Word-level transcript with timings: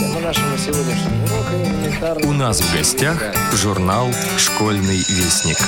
Тема 0.00 0.18
нашего 0.20 0.56
сегодняшнего 0.56 1.24
урока 1.26 1.54
элементарно... 1.62 2.26
У 2.30 2.32
нас 2.32 2.58
в 2.58 2.74
гостях 2.74 3.22
журнал 3.52 4.08
«Школьный 4.38 4.96
вестник». 4.96 5.58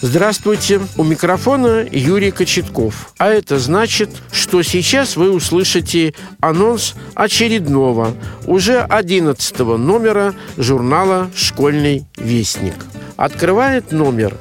Здравствуйте, 0.00 0.80
у 0.96 1.04
микрофона 1.04 1.86
Юрий 1.92 2.30
Кочетков. 2.30 3.12
А 3.18 3.28
это 3.28 3.58
значит, 3.58 4.08
что 4.32 4.62
сейчас 4.62 5.16
вы 5.16 5.30
услышите 5.30 6.14
анонс 6.40 6.94
очередного, 7.14 8.14
уже 8.46 8.80
11 8.80 9.58
номера 9.58 10.34
журнала 10.56 11.30
«Школьный 11.36 12.06
вестник». 12.16 12.76
Открывает 13.18 13.92
номер 13.92 14.34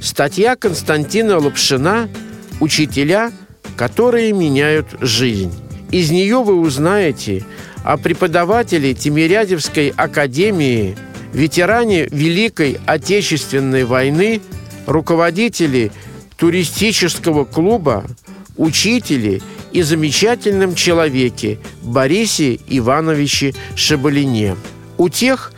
статья 0.00 0.54
Константина 0.54 1.40
Лапшина 1.40 2.08
«Учителя, 2.60 3.32
которые 3.76 4.32
меняют 4.32 4.86
жизнь». 5.00 5.52
Из 5.90 6.10
нее 6.10 6.42
вы 6.42 6.58
узнаете 6.60 7.44
о 7.84 7.96
преподавателе 7.96 8.92
Тимирядевской 8.94 9.92
академии, 9.96 10.96
ветеране 11.32 12.08
Великой 12.10 12.78
Отечественной 12.86 13.84
войны– 13.84 14.40
руководители 14.86 15.90
туристического 16.36 17.44
клуба, 17.44 18.04
учители 18.56 19.42
и 19.72 19.82
замечательном 19.82 20.74
человеке 20.74 21.58
Борисе 21.82 22.58
Ивановиче 22.68 23.54
Шабалине. 23.74 24.56
У 24.96 25.08
тех, 25.08 25.52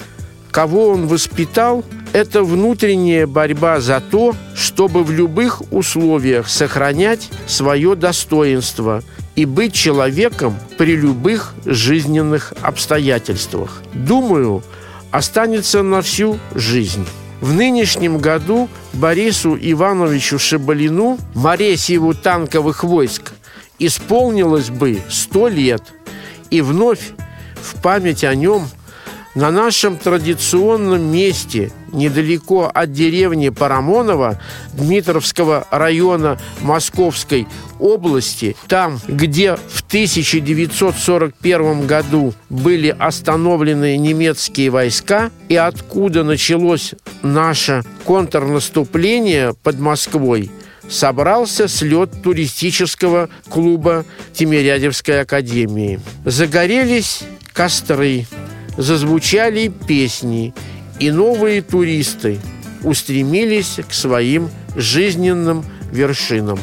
кого 0.51 0.89
он 0.89 1.07
воспитал, 1.07 1.85
это 2.13 2.43
внутренняя 2.43 3.27
борьба 3.27 3.81
за 3.81 4.01
то, 4.01 4.35
чтобы 4.55 5.05
в 5.05 5.11
любых 5.11 5.63
условиях 5.73 6.49
сохранять 6.49 7.29
свое 7.47 7.95
достоинство 7.95 9.03
и 9.37 9.45
быть 9.45 9.73
человеком 9.73 10.59
при 10.77 10.97
любых 10.97 11.55
жизненных 11.65 12.53
обстоятельствах. 12.61 13.83
Думаю, 13.93 14.63
останется 15.11 15.83
на 15.83 16.03
всю 16.03 16.39
жизнь. 16.55 17.07
В 17.41 17.53
нынешнем 17.53 18.19
году 18.19 18.69
Борису 18.95 19.57
Ивановичу 19.61 20.39
Шабалину, 20.39 21.19
Моресьеву 21.35 22.15
танковых 22.15 22.83
войск, 22.83 23.33
исполнилось 23.79 24.71
бы 24.71 24.99
сто 25.09 25.47
лет. 25.47 25.83
И 26.51 26.61
вновь 26.61 27.11
в 27.63 27.81
память 27.81 28.25
о 28.25 28.35
нем 28.35 28.67
на 29.35 29.51
нашем 29.51 29.97
традиционном 29.97 31.13
месте, 31.13 31.73
недалеко 31.93 32.71
от 32.73 32.93
деревни 32.93 33.51
Парамонова 33.51 34.41
Дмитровского 34.73 35.67
района 35.71 36.39
Московской 36.61 37.47
области, 37.79 38.57
там, 38.67 39.01
где 39.07 39.57
в 39.57 39.83
1941 39.87 41.87
году 41.87 42.35
были 42.49 42.95
остановлены 42.99 43.97
немецкие 43.97 44.71
войска 44.71 45.31
и 45.49 45.57
откуда 45.57 46.25
началось 46.25 46.95
наше 47.23 47.85
контрнаступление 48.05 49.55
под 49.63 49.79
Москвой, 49.79 50.51
собрался 50.89 51.69
слет 51.69 52.23
туристического 52.23 53.29
клуба 53.49 54.05
Тимирядевской 54.33 55.21
академии. 55.21 56.01
Загорелись 56.25 57.23
костры, 57.53 58.27
зазвучали 58.79 59.69
песни, 59.69 60.55
и 60.99 61.11
новые 61.11 61.61
туристы 61.61 62.39
устремились 62.83 63.81
к 63.87 63.93
своим 63.93 64.49
жизненным 64.77 65.65
вершинам. 65.93 66.59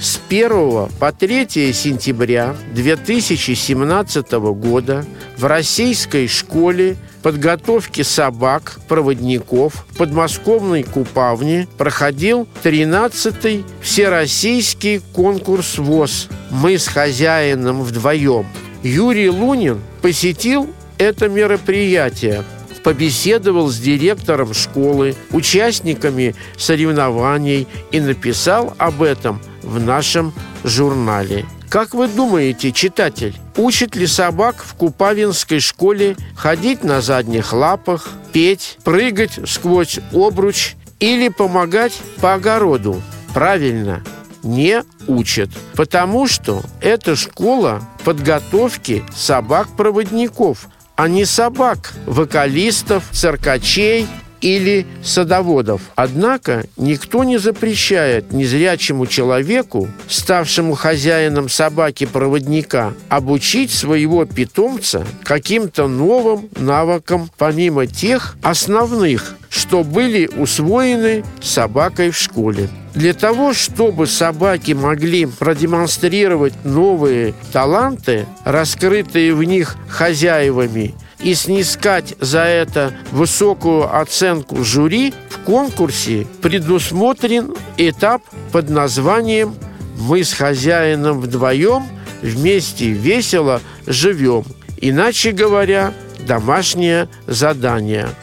С 0.00 0.20
1 0.28 0.88
по 1.00 1.12
3 1.12 1.48
сентября 1.72 2.54
2017 2.74 4.32
года 4.32 5.04
в 5.36 5.44
российской 5.44 6.28
школе 6.28 6.96
подготовки 7.22 8.02
собак, 8.02 8.78
проводников 8.88 9.86
в 9.90 9.96
подмосковной 9.96 10.84
Купавне 10.84 11.66
проходил 11.76 12.46
13-й 12.62 13.64
всероссийский 13.80 15.00
конкурс 15.12 15.78
ВОЗ 15.78 16.28
«Мы 16.50 16.78
с 16.78 16.86
хозяином 16.86 17.82
вдвоем». 17.82 18.46
Юрий 18.82 19.30
Лунин 19.30 19.80
посетил 20.02 20.70
это 20.98 21.28
мероприятие, 21.28 22.44
побеседовал 22.82 23.68
с 23.68 23.78
директором 23.78 24.54
школы, 24.54 25.16
участниками 25.32 26.36
соревнований 26.56 27.66
и 27.90 28.00
написал 28.00 28.74
об 28.78 29.02
этом 29.02 29.40
в 29.62 29.80
нашем 29.80 30.32
журнале. 30.62 31.46
Как 31.68 31.94
вы 31.94 32.06
думаете, 32.06 32.70
читатель, 32.70 33.34
учит 33.56 33.96
ли 33.96 34.06
собак 34.06 34.62
в 34.64 34.74
Купавинской 34.74 35.58
школе 35.58 36.16
ходить 36.36 36.84
на 36.84 37.00
задних 37.00 37.52
лапах, 37.52 38.08
петь, 38.32 38.78
прыгать 38.84 39.40
сквозь 39.46 39.98
обруч 40.12 40.74
или 41.00 41.28
помогать 41.28 41.94
по 42.20 42.34
огороду? 42.34 43.02
Правильно, 43.34 44.04
не 44.44 44.84
учат, 45.08 45.50
потому 45.74 46.28
что 46.28 46.62
это 46.80 47.16
школа 47.16 47.82
подготовки 48.04 49.02
собак-проводников, 49.14 50.68
а 50.96 51.08
не 51.08 51.26
собак, 51.26 51.92
вокалистов, 52.06 53.04
циркачей 53.12 54.08
или 54.40 54.86
садоводов. 55.02 55.80
Однако 55.94 56.64
никто 56.76 57.24
не 57.24 57.38
запрещает 57.38 58.32
незрячему 58.32 59.06
человеку, 59.06 59.88
ставшему 60.08 60.74
хозяином 60.74 61.48
собаки-проводника, 61.48 62.92
обучить 63.08 63.70
своего 63.70 64.24
питомца 64.24 65.06
каким-то 65.22 65.88
новым 65.88 66.48
навыкам, 66.56 67.30
помимо 67.36 67.86
тех 67.86 68.36
основных, 68.42 69.36
что 69.48 69.84
были 69.84 70.26
усвоены 70.26 71.24
собакой 71.40 72.10
в 72.10 72.16
школе. 72.16 72.68
Для 72.94 73.12
того, 73.12 73.52
чтобы 73.52 74.06
собаки 74.06 74.72
могли 74.72 75.26
продемонстрировать 75.26 76.54
новые 76.64 77.34
таланты, 77.52 78.26
раскрытые 78.44 79.34
в 79.34 79.44
них 79.44 79.76
хозяевами, 79.88 80.94
и 81.20 81.34
снискать 81.34 82.14
за 82.20 82.40
это 82.40 82.92
высокую 83.10 83.94
оценку 83.96 84.64
жюри, 84.64 85.14
в 85.30 85.38
конкурсе 85.40 86.26
предусмотрен 86.42 87.54
этап 87.76 88.22
под 88.52 88.70
названием 88.70 89.54
«Мы 89.98 90.24
с 90.24 90.32
хозяином 90.32 91.20
вдвоем 91.20 91.84
вместе 92.22 92.90
весело 92.90 93.60
живем». 93.86 94.44
Иначе 94.78 95.32
говоря, 95.32 95.94
домашнее 96.26 97.08
задание– 97.26 98.08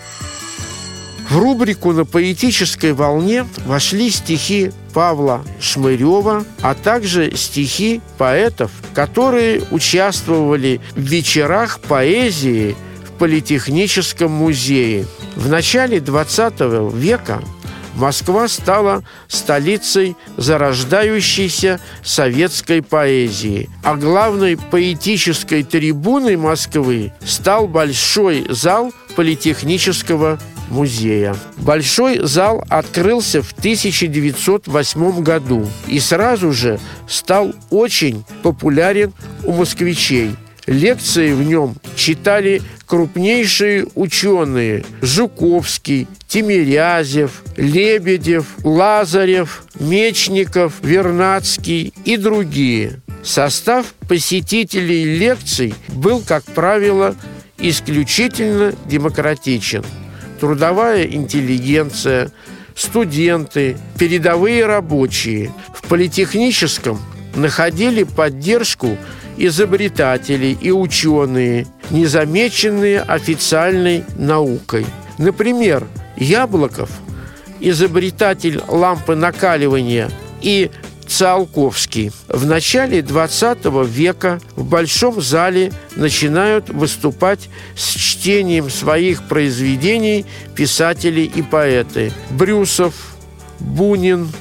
в 1.33 1.37
рубрику 1.39 1.93
«На 1.93 2.05
поэтической 2.05 2.93
волне» 2.93 3.47
вошли 3.65 4.11
стихи 4.11 4.71
Павла 4.93 5.43
Шмырева, 5.59 6.45
а 6.61 6.75
также 6.75 7.35
стихи 7.35 8.01
поэтов, 8.17 8.71
которые 8.93 9.63
участвовали 9.71 10.79
в 10.95 11.01
вечерах 11.01 11.79
поэзии 11.79 12.75
в 13.07 13.11
Политехническом 13.17 14.31
музее. 14.31 15.05
В 15.35 15.49
начале 15.49 15.97
XX 15.99 16.95
века 16.95 17.41
Москва 17.95 18.47
стала 18.47 19.03
столицей 19.27 20.15
зарождающейся 20.37 21.79
советской 22.03 22.81
поэзии, 22.81 23.69
а 23.83 23.95
главной 23.95 24.57
поэтической 24.57 25.63
трибуной 25.63 26.35
Москвы 26.35 27.13
стал 27.23 27.67
большой 27.67 28.45
зал 28.49 28.91
Политехнического 29.15 30.39
музея. 30.73 31.35
Большой 31.57 32.25
зал 32.25 32.63
открылся 32.67 33.41
в 33.41 33.53
1908 33.53 35.23
году 35.23 35.69
и 35.87 35.99
сразу 35.99 36.51
же 36.51 36.79
стал 37.07 37.53
очень 37.69 38.25
популярен 38.41 39.13
у 39.43 39.53
москвичей. 39.53 40.35
Лекции 40.65 41.33
в 41.33 41.43
нем 41.43 41.75
читали 41.95 42.61
крупнейшие 42.85 43.85
ученые 43.95 44.85
Жуковский, 45.01 46.07
Тимирязев, 46.27 47.43
Лебедев, 47.57 48.45
Лазарев, 48.63 49.63
Мечников, 49.79 50.75
Вернадский 50.81 51.93
и 52.05 52.17
другие. 52.17 53.01
Состав 53.23 53.93
посетителей 54.07 55.17
лекций 55.17 55.73
был, 55.89 56.21
как 56.21 56.43
правило, 56.43 57.15
исключительно 57.57 58.73
демократичен– 58.85 59.83
трудовая 60.43 61.05
интеллигенция, 61.05 62.29
студенты, 62.75 63.77
передовые 63.97 64.65
рабочие 64.65 65.53
в 65.73 65.87
политехническом 65.87 66.99
находили 67.33 68.03
поддержку 68.03 68.97
изобретатели 69.37 70.47
и 70.59 70.69
ученые, 70.69 71.65
незамеченные 71.91 72.99
официальной 72.99 74.03
наукой. 74.17 74.85
Например, 75.17 75.87
Яблоков, 76.17 76.89
изобретатель 77.61 78.59
лампы 78.67 79.15
накаливания, 79.15 80.11
и 80.41 80.71
Циолковский. 81.13 82.11
В 82.27 82.47
начале 82.47 83.03
20 83.03 83.65
века 83.85 84.41
в 84.55 84.65
Большом 84.65 85.21
зале 85.21 85.71
начинают 85.95 86.69
выступать 86.69 87.49
с 87.75 87.93
чтением 87.93 88.71
своих 88.71 89.27
произведений 89.27 90.25
писатели 90.55 91.21
и 91.21 91.43
поэты. 91.43 92.11
Брюсов, 92.31 92.95
Бунин, 93.59 94.31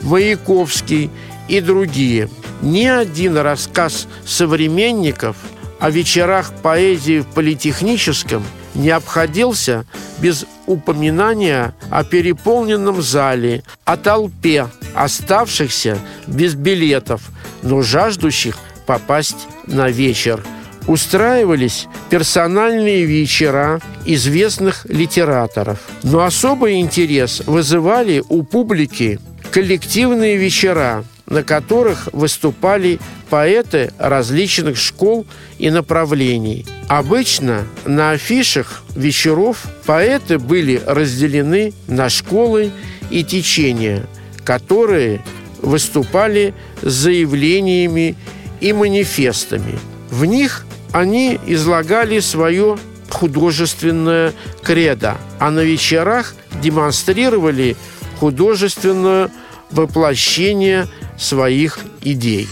Маяковский 0.00 1.10
и 1.48 1.60
другие. 1.60 2.30
Ни 2.62 2.86
один 2.86 3.36
рассказ 3.36 4.08
современников 4.24 5.36
о 5.78 5.90
вечерах 5.90 6.54
поэзии 6.62 7.20
в 7.20 7.26
политехническом 7.26 8.42
не 8.74 8.90
обходился 8.90 9.84
без 10.18 10.46
упоминания 10.66 11.74
о 11.90 12.04
переполненном 12.04 13.02
зале, 13.02 13.62
о 13.84 13.96
толпе 13.96 14.68
оставшихся 14.94 15.98
без 16.26 16.54
билетов, 16.54 17.22
но 17.62 17.82
жаждущих 17.82 18.56
попасть 18.86 19.48
на 19.66 19.88
вечер. 19.88 20.44
Устраивались 20.86 21.88
персональные 22.10 23.04
вечера 23.04 23.80
известных 24.04 24.84
литераторов. 24.86 25.78
Но 26.02 26.24
особый 26.24 26.80
интерес 26.80 27.42
вызывали 27.46 28.22
у 28.28 28.42
публики 28.42 29.18
коллективные 29.50 30.36
вечера, 30.36 31.04
на 31.26 31.42
которых 31.42 32.08
выступали 32.12 33.00
поэты 33.30 33.92
различных 33.98 34.76
школ 34.76 35.26
и 35.58 35.70
направлений. 35.70 36.66
Обычно 36.88 37.66
на 37.86 38.12
афишах 38.12 38.82
вечеров 38.94 39.64
поэты 39.86 40.38
были 40.38 40.82
разделены 40.84 41.72
на 41.88 42.08
школы 42.08 42.70
и 43.10 43.24
течения, 43.24 44.06
которые 44.44 45.24
выступали 45.62 46.54
с 46.82 46.92
заявлениями 46.92 48.16
и 48.60 48.72
манифестами. 48.72 49.78
В 50.10 50.26
них 50.26 50.66
они 50.92 51.40
излагали 51.46 52.20
свое 52.20 52.78
художественное 53.08 54.32
кредо, 54.62 55.16
а 55.38 55.50
на 55.50 55.60
вечерах 55.60 56.34
демонстрировали 56.62 57.76
художественное 58.20 59.30
воплощение 59.70 60.86
своих 61.18 61.78
идей. 62.02 62.48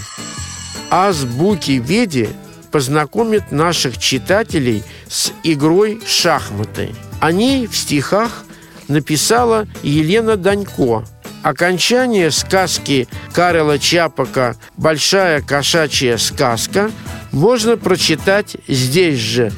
Азбуки 0.91 1.83
Веди 1.85 2.29
познакомит 2.71 3.53
наших 3.53 3.99
читателей 3.99 4.83
с 5.09 5.33
игрой 5.43 6.01
шахматы. 6.07 6.95
О 7.21 7.33
ней 7.33 7.67
в 7.67 7.77
стихах 7.77 8.45
написала 8.89 9.67
Елена 9.83 10.37
Данько. 10.37 11.05
Окончание 11.43 12.31
сказки 12.31 13.09
Карела 13.33 13.79
Чапака 13.79 14.57
«Большая 14.77 15.43
кошачья 15.43 16.17
сказка» 16.17 16.91
можно 17.33 17.77
прочитать 17.77 18.57
здесь 18.69 19.19
же. 19.19 19.53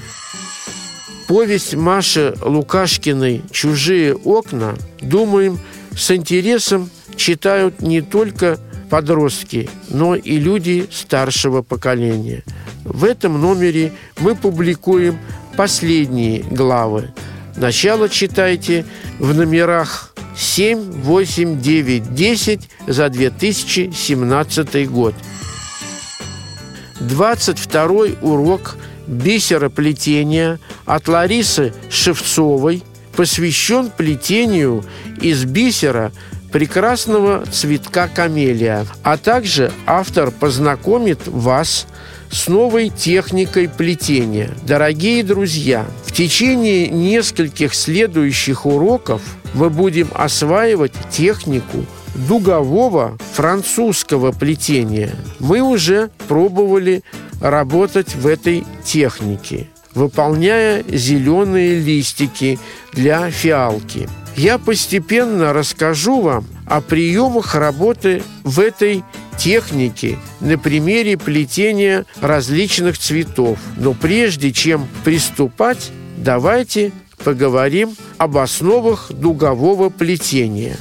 Повесть 1.28 1.74
Маши 1.74 2.34
Лукашкиной 2.40 3.42
«Чужие 3.50 4.14
окна», 4.14 4.76
думаем, 5.00 5.58
с 5.96 6.10
интересом 6.10 6.90
читают 7.16 7.80
не 7.80 8.00
только 8.00 8.58
подростки, 8.94 9.68
но 9.88 10.14
и 10.14 10.38
люди 10.38 10.86
старшего 10.92 11.62
поколения. 11.62 12.44
В 12.84 13.02
этом 13.02 13.40
номере 13.40 13.90
мы 14.20 14.36
публикуем 14.36 15.18
последние 15.56 16.44
главы. 16.44 17.12
Начало 17.56 18.08
читайте 18.08 18.86
в 19.18 19.34
номерах 19.34 20.14
7, 20.36 20.92
8, 20.92 21.60
9, 21.60 22.14
10 22.14 22.60
за 22.86 23.08
2017 23.08 24.88
год. 24.88 25.16
22 27.00 27.88
урок 28.22 28.76
бисероплетения 29.08 30.60
от 30.84 31.08
Ларисы 31.08 31.74
Шевцовой 31.90 32.84
посвящен 33.16 33.90
плетению 33.90 34.84
из 35.20 35.44
бисера 35.44 36.12
прекрасного 36.54 37.44
цветка 37.46 38.06
камелия. 38.06 38.86
А 39.02 39.16
также 39.16 39.72
автор 39.86 40.30
познакомит 40.30 41.26
вас 41.26 41.88
с 42.30 42.46
новой 42.46 42.90
техникой 42.90 43.68
плетения. 43.68 44.52
Дорогие 44.64 45.24
друзья, 45.24 45.84
в 46.06 46.12
течение 46.12 46.86
нескольких 46.86 47.74
следующих 47.74 48.66
уроков 48.66 49.20
мы 49.54 49.68
будем 49.68 50.06
осваивать 50.14 50.92
технику 51.10 51.86
дугового 52.14 53.18
французского 53.32 54.30
плетения. 54.30 55.10
Мы 55.40 55.60
уже 55.60 56.10
пробовали 56.28 57.02
работать 57.40 58.14
в 58.14 58.28
этой 58.28 58.64
технике, 58.84 59.66
выполняя 59.92 60.84
зеленые 60.88 61.80
листики 61.80 62.60
для 62.92 63.28
фиалки– 63.32 64.08
я 64.36 64.58
постепенно 64.58 65.52
расскажу 65.52 66.20
вам 66.20 66.46
о 66.66 66.80
приемах 66.80 67.54
работы 67.54 68.22
в 68.42 68.60
этой 68.60 69.04
технике 69.38 70.18
на 70.40 70.58
примере 70.58 71.16
плетения 71.16 72.04
различных 72.20 72.98
цветов. 72.98 73.58
Но 73.76 73.94
прежде 73.94 74.52
чем 74.52 74.88
приступать, 75.04 75.90
давайте 76.16 76.92
поговорим 77.22 77.96
об 78.18 78.36
основах 78.38 79.12
дугового 79.12 79.88
плетения. 79.90 80.76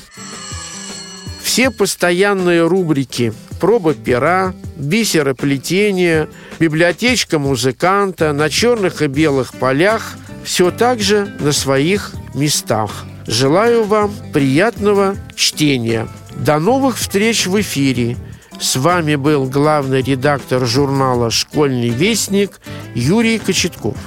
Все 1.42 1.70
постоянные 1.70 2.66
рубрики 2.66 3.34
проба 3.60 3.94
пера, 3.94 4.54
бисероплетение, 4.76 6.28
библиотечка 6.60 7.40
музыканта 7.40 8.34
на 8.34 8.50
черных 8.50 9.02
и 9.02 9.08
белых 9.08 9.54
полях 9.54 10.16
все 10.44 10.72
так 10.72 11.00
же 11.00 11.34
на 11.40 11.52
своих 11.52 12.12
местах– 12.34 13.06
Желаю 13.28 13.86
вам 13.86 14.12
приятного 14.34 15.16
чтения. 15.36 16.08
До 16.36 16.60
новых 16.60 16.98
встреч 16.98 17.48
в 17.48 17.60
эфире. 17.62 18.18
С 18.60 18.76
вами 18.76 19.16
был 19.16 19.46
главный 19.46 20.02
редактор 20.02 20.66
журнала 20.66 21.32
«Школьный 21.32 21.90
вестник» 21.90 22.60
Юрий 22.94 23.40
Кочетков. 23.40 23.98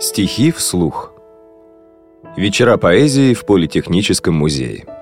Стихи 0.00 0.50
вслух. 0.52 1.12
Вечера 2.36 2.76
поэзии 2.78 3.34
в 3.34 3.44
Политехническом 3.44 4.34
музее. 4.34 4.95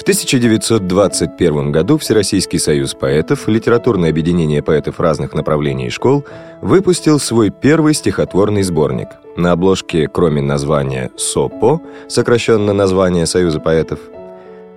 В 0.00 0.02
1921 0.02 1.72
году 1.72 1.98
Всероссийский 1.98 2.58
союз 2.58 2.94
поэтов, 2.94 3.46
литературное 3.48 4.08
объединение 4.08 4.62
поэтов 4.62 4.98
разных 4.98 5.34
направлений 5.34 5.88
и 5.88 5.90
школ, 5.90 6.24
выпустил 6.62 7.18
свой 7.18 7.50
первый 7.50 7.92
стихотворный 7.92 8.62
сборник. 8.62 9.08
На 9.36 9.52
обложке, 9.52 10.08
кроме 10.08 10.40
названия 10.40 11.10
«СОПО», 11.18 11.82
сокращенно 12.08 12.72
название 12.72 13.26
Союза 13.26 13.60
поэтов, 13.60 13.98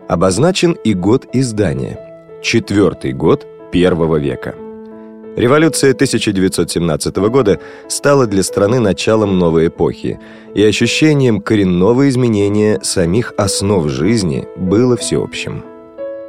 обозначен 0.10 0.74
и 0.74 0.94
год 0.94 1.26
издания– 1.32 1.98
четвертый 2.44 3.14
год 3.14 3.48
первого 3.72 4.18
века– 4.18 4.56
Революция 5.36 5.92
1917 5.92 7.16
года 7.16 7.60
стала 7.88 8.28
для 8.28 8.44
страны 8.44 8.80
началом 8.80 9.40
новой 9.40 9.68
эпохи, 9.68 10.20
и 10.54 10.64
ощущением 10.64 11.42
коренного 11.42 12.08
изменения 12.10 12.80
самих 12.84 13.34
основ 13.36 13.90
жизни 13.90 14.48
было 14.56 14.96
всеобщим. 14.96 15.64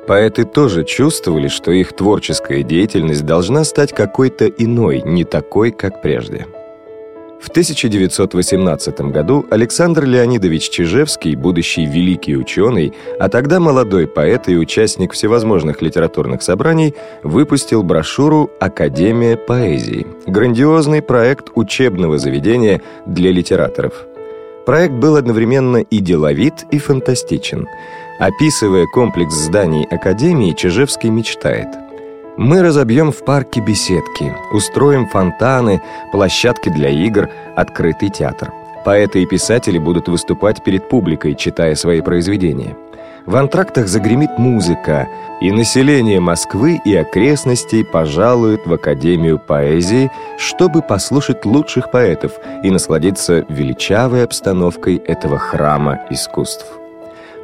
Поэты 0.06 0.44
тоже 0.44 0.84
чувствовали, 0.84 1.48
что 1.48 1.70
их 1.70 1.92
творческая 1.92 2.62
деятельность 2.62 3.26
должна 3.26 3.64
стать 3.64 3.92
какой-то 3.92 4.46
иной, 4.46 5.02
не 5.04 5.24
такой, 5.24 5.70
как 5.70 6.00
прежде– 6.00 6.46
в 7.44 7.48
1918 7.48 9.00
году 9.12 9.44
Александр 9.50 10.04
Леонидович 10.04 10.70
Чижевский, 10.70 11.34
будущий 11.34 11.84
великий 11.84 12.36
ученый, 12.36 12.94
а 13.20 13.28
тогда 13.28 13.60
молодой 13.60 14.06
поэт 14.06 14.48
и 14.48 14.56
участник 14.56 15.12
всевозможных 15.12 15.82
литературных 15.82 16.42
собраний, 16.42 16.94
выпустил 17.22 17.82
брошюру 17.82 18.50
«Академия 18.60 19.36
поэзии»– 19.36 20.06
грандиозный 20.26 21.02
проект 21.02 21.50
учебного 21.54 22.16
заведения 22.16 22.80
для 23.04 23.30
литераторов. 23.30 23.92
Проект 24.64 24.94
был 24.94 25.16
одновременно 25.16 25.76
и 25.76 25.98
деловит, 25.98 26.64
и 26.70 26.78
фантастичен. 26.78 27.66
Описывая 28.20 28.86
комплекс 28.86 29.34
зданий 29.34 29.84
Академии, 29.90 30.54
Чижевский 30.56 31.10
мечтает– 31.10 31.68
мы 32.36 32.62
разобьем 32.62 33.12
в 33.12 33.24
парке 33.24 33.60
беседки, 33.60 34.34
устроим 34.52 35.06
фонтаны, 35.06 35.80
площадки 36.12 36.68
для 36.68 36.88
игр, 36.88 37.28
открытый 37.56 38.10
театр. 38.10 38.52
Поэты 38.84 39.22
и 39.22 39.26
писатели 39.26 39.78
будут 39.78 40.08
выступать 40.08 40.62
перед 40.62 40.88
публикой, 40.88 41.34
читая 41.36 41.74
свои 41.74 42.00
произведения. 42.00 42.76
В 43.24 43.36
антрактах 43.36 43.88
загремит 43.88 44.36
музыка, 44.36 45.08
и 45.40 45.50
население 45.50 46.20
Москвы 46.20 46.78
и 46.84 46.94
окрестностей 46.94 47.82
пожалует 47.82 48.66
в 48.66 48.72
Академию 48.74 49.38
поэзии, 49.38 50.10
чтобы 50.36 50.82
послушать 50.82 51.46
лучших 51.46 51.90
поэтов 51.90 52.32
и 52.62 52.70
насладиться 52.70 53.46
величавой 53.48 54.24
обстановкой 54.24 54.96
этого 54.96 55.38
храма 55.38 56.00
искусств. 56.10 56.66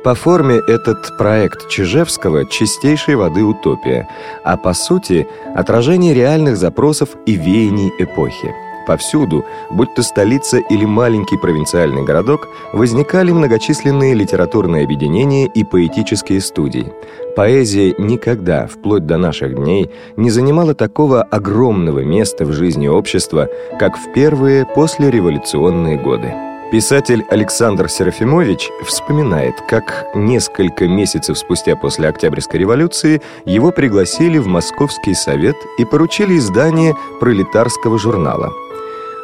По 0.02 0.14
форме 0.14 0.62
этот 0.66 1.18
проект 1.18 1.68
Чижевского 1.68 2.46
чистейшей 2.46 3.16
воды 3.16 3.44
утопия, 3.44 4.08
а 4.44 4.56
по 4.56 4.72
сути 4.72 5.28
отражение 5.54 6.14
реальных 6.14 6.56
запросов 6.56 7.10
и 7.26 7.34
веяний 7.34 7.92
эпохи. 7.98 8.54
Повсюду, 8.86 9.44
будь 9.70 9.94
то 9.94 10.02
столица 10.02 10.56
или 10.56 10.86
маленький 10.86 11.36
провинциальный 11.36 12.02
городок, 12.02 12.48
возникали 12.72 13.30
многочисленные 13.30 14.14
литературные 14.14 14.84
объединения 14.84 15.46
и 15.46 15.64
поэтические 15.64 16.40
студии. 16.40 16.92
Поэзия 17.36 17.94
никогда, 17.98 18.66
вплоть 18.66 19.04
до 19.04 19.18
наших 19.18 19.54
дней, 19.54 19.90
не 20.16 20.30
занимала 20.30 20.74
такого 20.74 21.22
огромного 21.22 22.00
места 22.00 22.46
в 22.46 22.52
жизни 22.52 22.88
общества, 22.88 23.48
как 23.78 23.98
в 23.98 24.12
первые 24.14 24.64
послереволюционные 24.64 25.98
годы. 25.98 26.49
Писатель 26.70 27.24
Александр 27.30 27.88
Серафимович 27.88 28.70
вспоминает, 28.84 29.54
как 29.68 30.06
несколько 30.14 30.86
месяцев 30.86 31.36
спустя 31.36 31.74
после 31.74 32.08
Октябрьской 32.08 32.60
революции 32.60 33.20
его 33.44 33.72
пригласили 33.72 34.38
в 34.38 34.46
Московский 34.46 35.14
совет 35.14 35.56
и 35.78 35.84
поручили 35.84 36.38
издание 36.38 36.94
пролетарского 37.20 37.98
журнала– 37.98 38.52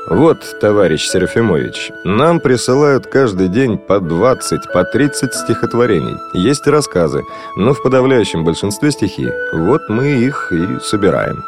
вот, 0.08 0.60
товарищ 0.60 1.08
Серафимович, 1.08 1.90
нам 2.04 2.38
присылают 2.38 3.06
каждый 3.08 3.48
день 3.48 3.76
по 3.76 3.98
20, 3.98 4.72
по 4.72 4.84
30 4.84 5.34
стихотворений. 5.34 6.14
Есть 6.32 6.64
рассказы, 6.68 7.24
но 7.56 7.74
в 7.74 7.82
подавляющем 7.82 8.44
большинстве 8.44 8.92
стихи. 8.92 9.28
Вот 9.52 9.88
мы 9.88 10.06
их 10.06 10.52
и 10.52 10.78
собираем. 10.80 11.42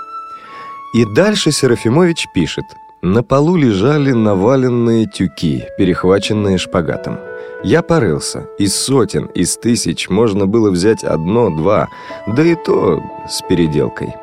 И 0.92 1.04
дальше 1.04 1.52
Серафимович 1.52 2.26
пишет. 2.34 2.64
На 3.02 3.22
полу 3.22 3.56
лежали 3.56 4.12
наваленные 4.12 5.06
тюки, 5.06 5.64
перехваченные 5.78 6.58
шпагатом. 6.58 7.18
Я 7.62 7.82
порылся. 7.82 8.48
Из 8.58 8.74
сотен, 8.74 9.26
из 9.26 9.56
тысяч 9.56 10.08
можно 10.08 10.46
было 10.46 10.70
взять 10.70 11.04
одно-два, 11.04 11.88
да 12.26 12.42
и 12.42 12.54
то 12.54 13.02
с 13.28 13.40
переделкой 13.42 14.14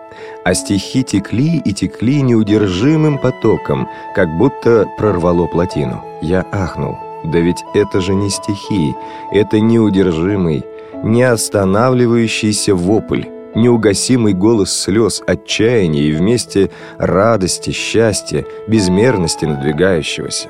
а 0.46 0.54
стихи 0.54 1.04
текли 1.04 1.62
и 1.66 1.74
текли 1.74 2.22
неудержимым 2.22 3.18
потоком, 3.18 3.90
как 4.14 4.30
будто 4.38 4.88
прорвало 4.98 5.48
плотину. 5.48 6.04
Я 6.22 6.46
ахнул. 6.52 6.98
Да 7.24 7.40
ведь 7.40 7.64
это 7.74 8.00
же 8.00 8.14
не 8.14 8.30
стихи, 8.30 8.94
это 9.32 9.60
неудержимый, 9.60 10.64
неостанавливающийся 11.04 12.76
вопль, 12.76 13.24
неугасимый 13.56 14.34
голос 14.34 14.72
слез, 14.72 15.24
отчаяния 15.26 16.04
и 16.04 16.12
вместе 16.12 16.72
радости, 16.98 17.72
счастья, 17.72 18.46
безмерности 18.68 19.46
надвигающегося. 19.46 20.50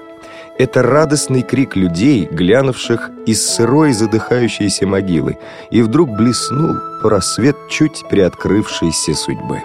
Это 0.57 0.81
радостный 0.81 1.41
крик 1.41 1.75
людей, 1.75 2.27
глянувших 2.31 3.09
из 3.25 3.45
сырой 3.45 3.91
задыхающейся 3.91 4.87
могилы, 4.87 5.37
и 5.69 5.81
вдруг 5.81 6.09
блеснул 6.09 6.75
просвет 7.01 7.57
чуть 7.69 8.03
приоткрывшейся 8.09 9.13
судьбы. 9.13 9.61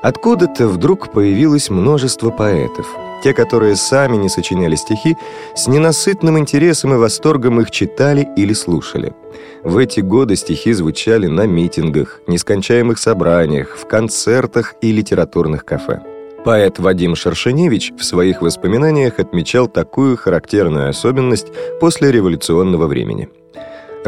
Откуда-то 0.00 0.68
вдруг 0.68 1.12
появилось 1.12 1.70
множество 1.70 2.30
поэтов. 2.30 2.86
Те, 3.24 3.34
которые 3.34 3.74
сами 3.74 4.16
не 4.16 4.28
сочиняли 4.28 4.76
стихи, 4.76 5.16
с 5.56 5.66
ненасытным 5.66 6.38
интересом 6.38 6.94
и 6.94 6.98
восторгом 6.98 7.60
их 7.60 7.72
читали 7.72 8.28
или 8.36 8.52
слушали. 8.52 9.12
В 9.64 9.76
эти 9.76 9.98
годы 9.98 10.36
стихи 10.36 10.72
звучали 10.72 11.26
на 11.26 11.46
митингах, 11.46 12.20
нескончаемых 12.28 12.96
собраниях, 12.98 13.76
в 13.76 13.88
концертах 13.88 14.74
и 14.80 14.92
литературных 14.92 15.64
кафе. 15.64 16.00
Поэт 16.44 16.78
Вадим 16.78 17.16
Шершеневич 17.16 17.92
в 17.98 18.04
своих 18.04 18.40
воспоминаниях 18.40 19.18
отмечал 19.18 19.66
такую 19.66 20.16
характерную 20.16 20.88
особенность 20.88 21.48
после 21.80 22.12
революционного 22.12 22.86
времени– 22.86 23.28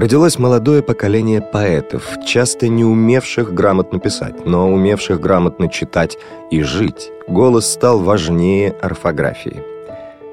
Родилось 0.00 0.38
молодое 0.38 0.82
поколение 0.82 1.42
поэтов, 1.42 2.08
часто 2.24 2.68
не 2.68 2.86
умевших 2.86 3.52
грамотно 3.52 3.98
писать, 3.98 4.46
но 4.46 4.72
умевших 4.72 5.20
грамотно 5.20 5.68
читать 5.68 6.16
и 6.50 6.62
жить. 6.62 7.10
Голос 7.28 7.70
стал 7.70 7.98
важнее 7.98 8.70
орфографии. 8.80 9.62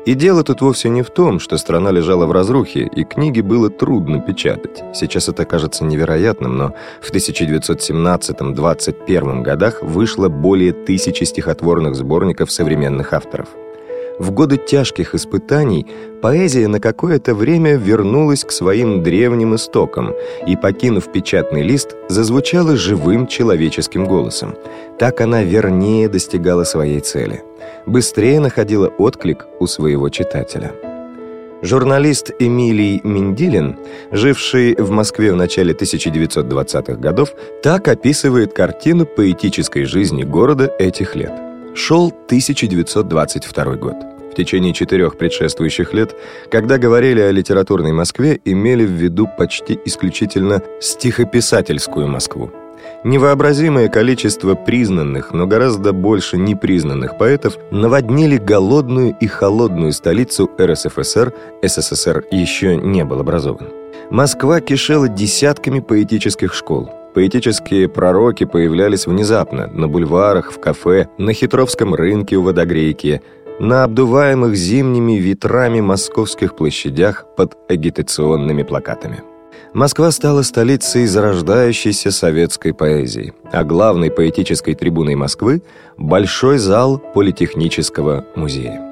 И 0.05 0.13
дело 0.13 0.45
тут 0.45 0.61
вовсе 0.61 0.87
не 0.87 1.01
в 1.01 1.09
том, 1.09 1.41
что 1.41 1.57
страна 1.57 1.91
лежала 1.91 2.25
в 2.27 2.31
разрухе, 2.31 2.83
и 2.83 3.03
книги 3.03 3.41
было 3.41 3.69
трудно 3.69 4.21
печатать. 4.21 4.85
Сейчас 4.93 5.27
это 5.27 5.43
кажется 5.43 5.83
невероятным, 5.83 6.55
но 6.55 6.73
в 7.01 7.11
1917-21 7.11 9.41
годах 9.41 9.83
вышло 9.83 10.29
более 10.29 10.71
тысячи 10.71 11.25
стихотворных 11.25 11.95
сборников 11.95 12.53
современных 12.53 13.11
авторов– 13.11 13.49
в 14.19 14.31
годы 14.31 14.57
тяжких 14.57 15.15
испытаний 15.15 15.85
поэзия 16.21 16.67
на 16.67 16.79
какое-то 16.79 17.35
время 17.35 17.75
вернулась 17.75 18.43
к 18.43 18.51
своим 18.51 19.03
древним 19.03 19.55
истокам 19.55 20.13
и, 20.45 20.55
покинув 20.55 21.11
печатный 21.11 21.61
лист, 21.61 21.95
зазвучала 22.09 22.75
живым 22.75 23.27
человеческим 23.27 24.05
голосом. 24.05 24.55
Так 24.99 25.21
она 25.21 25.43
вернее 25.43 26.09
достигала 26.09 26.63
своей 26.63 26.99
цели. 26.99 27.43
Быстрее 27.85 28.39
находила 28.39 28.87
отклик 28.87 29.45
у 29.59 29.67
своего 29.67 30.09
читателя. 30.09 30.73
Журналист 31.63 32.31
Эмилий 32.37 33.01
Мендилин, 33.03 33.77
живший 34.11 34.75
в 34.75 34.91
Москве 34.91 35.33
в 35.33 35.35
начале 35.35 35.73
1920-х 35.73 36.95
годов, 36.95 37.29
так 37.63 37.87
описывает 37.87 38.53
картину 38.53 39.07
поэтической 39.07 39.85
жизни 39.85 40.23
города 40.23 40.71
этих 40.77 41.15
лет– 41.15 41.33
Шел 41.75 42.07
1922 42.07 43.75
год. 43.75 43.95
В 44.31 44.35
течение 44.35 44.73
четырех 44.73 45.17
предшествующих 45.17 45.93
лет, 45.93 46.15
когда 46.51 46.77
говорили 46.77 47.21
о 47.21 47.31
литературной 47.31 47.93
Москве, 47.93 48.39
имели 48.45 48.85
в 48.85 48.91
виду 48.91 49.27
почти 49.37 49.79
исключительно 49.85 50.61
стихописательскую 50.79 52.07
Москву. 52.07 52.51
Невообразимое 53.03 53.89
количество 53.89 54.55
признанных, 54.55 55.33
но 55.33 55.47
гораздо 55.47 55.93
больше 55.93 56.37
непризнанных 56.37 57.17
поэтов 57.17 57.57
наводнили 57.71 58.37
голодную 58.37 59.15
и 59.19 59.27
холодную 59.27 59.93
столицу 59.93 60.49
РСФСР, 60.59 61.33
СССР 61.63 62.25
еще 62.31 62.75
не 62.75 63.03
был 63.03 63.19
образован. 63.19 63.69
Москва 64.09 64.61
кишела 64.61 65.07
десятками 65.07 65.79
поэтических 65.79 66.53
школ, 66.53 66.89
Поэтические 67.17 67.89
пророки 67.89 68.43
появлялись 68.43 69.07
внезапно 69.07 69.65
на 69.73 69.87
бульварах, 69.87 70.51
в 70.51 70.59
кафе, 70.59 71.07
на 71.17 71.33
Хитровском 71.33 71.95
рынке 71.95 72.35
у 72.35 72.43
водогрейки, 72.43 73.23
на 73.59 73.85
обдуваемых 73.85 74.55
зимними 74.55 75.13
ветрами 75.13 75.81
московских 75.81 76.55
площадях 76.55 77.25
под 77.35 77.57
агитационными 77.67 78.61
плакатами. 78.61 79.23
Москва 79.73 80.11
стала 80.11 80.43
столицей 80.43 81.07
зарождающейся 81.07 82.11
советской 82.11 82.75
поэзии, 82.75 83.33
а 83.51 83.63
главной 83.63 84.11
поэтической 84.11 84.75
трибуной 84.75 85.15
Москвы– 85.15 85.63
Большой 85.97 86.59
зал 86.59 86.99
Политехнического 87.15 88.27
музея. 88.35 88.86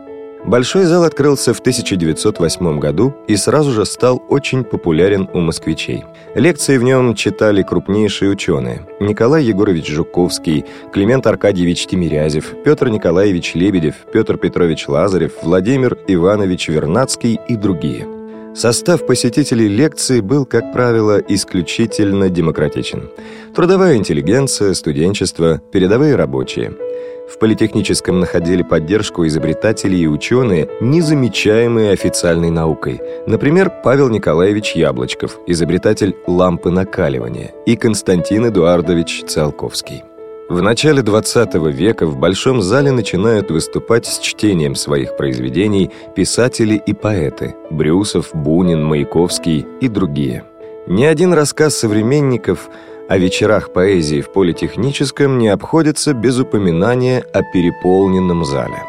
Большой 0.47 0.85
зал 0.85 1.03
открылся 1.03 1.55
в 1.55 1.59
1908 1.59 2.79
году 2.79 3.15
и 3.27 3.35
сразу 3.35 3.71
же 3.71 3.83
стал 3.83 4.21
очень 4.29 4.63
популярен 4.63 5.27
у 5.33 5.39
москвичей. 5.39 6.03
Лекции 6.35 6.77
в 6.77 6.83
нем 6.83 7.15
читали 7.15 7.63
крупнейшие 7.63 8.29
ученые– 8.29 8.85
Николай 8.99 9.43
Егорович 9.43 9.87
Жуковский, 9.87 10.63
Климент 10.93 11.25
Аркадьевич 11.25 11.87
Тимирязев, 11.87 12.53
Петр 12.63 12.89
Николаевич 12.89 13.55
Лебедев, 13.55 13.95
Петр 14.13 14.37
Петрович 14.37 14.87
Лазарев, 14.87 15.31
Владимир 15.41 15.97
Иванович 16.07 16.67
Вернадский 16.67 17.39
и 17.47 17.55
другие. 17.55 18.07
Состав 18.55 19.05
посетителей 19.07 19.67
лекции 19.67 20.19
был, 20.19 20.45
как 20.45 20.71
правило, 20.71 21.17
исключительно 21.27 22.29
демократичен. 22.29 23.09
Трудовая 23.55 23.95
интеллигенция, 23.95 24.75
студенчество, 24.75 25.59
передовые 25.71 26.15
рабочие– 26.15 26.73
в 27.29 27.39
политехническом 27.39 28.19
находили 28.19 28.61
поддержку 28.61 29.25
изобретатели 29.25 29.97
и 29.97 30.07
ученые, 30.07 30.69
незамечаемые 30.79 31.91
официальной 31.91 32.49
наукой. 32.49 33.01
Например, 33.25 33.71
Павел 33.83 34.09
Николаевич 34.09 34.73
Яблочков, 34.75 35.39
изобретатель 35.47 36.15
лампы 36.27 36.69
накаливания, 36.69 37.53
и 37.65 37.75
Константин 37.75 38.47
Эдуардович 38.47 39.23
Циолковский. 39.27 40.03
В 40.47 40.61
начале 40.61 41.01
20 41.01 41.55
века 41.73 42.05
в 42.05 42.17
Большом 42.17 42.61
зале 42.61 42.91
начинают 42.91 43.49
выступать 43.49 44.05
с 44.05 44.19
чтением 44.19 44.75
своих 44.75 45.17
произведений 45.17 45.89
писатели 46.15 46.75
и 46.75 46.93
поэты– 46.93 47.55
Брюсов, 47.71 48.29
Бунин, 48.33 48.83
Маяковский 48.83 49.65
и 49.81 49.87
другие. 49.87 50.43
Ни 50.85 51.03
один 51.03 51.33
рассказ 51.33 51.75
современников– 51.75 52.69
О 53.07 53.19
вечерах 53.19 53.71
поэзии 53.71 54.21
в 54.21 54.31
политехническом 54.31 55.37
не 55.37 55.49
обходится 55.49 56.13
без 56.13 56.39
упоминания 56.39 57.23
о 57.33 57.43
переполненном 57.43 58.43
зале. 58.45 58.81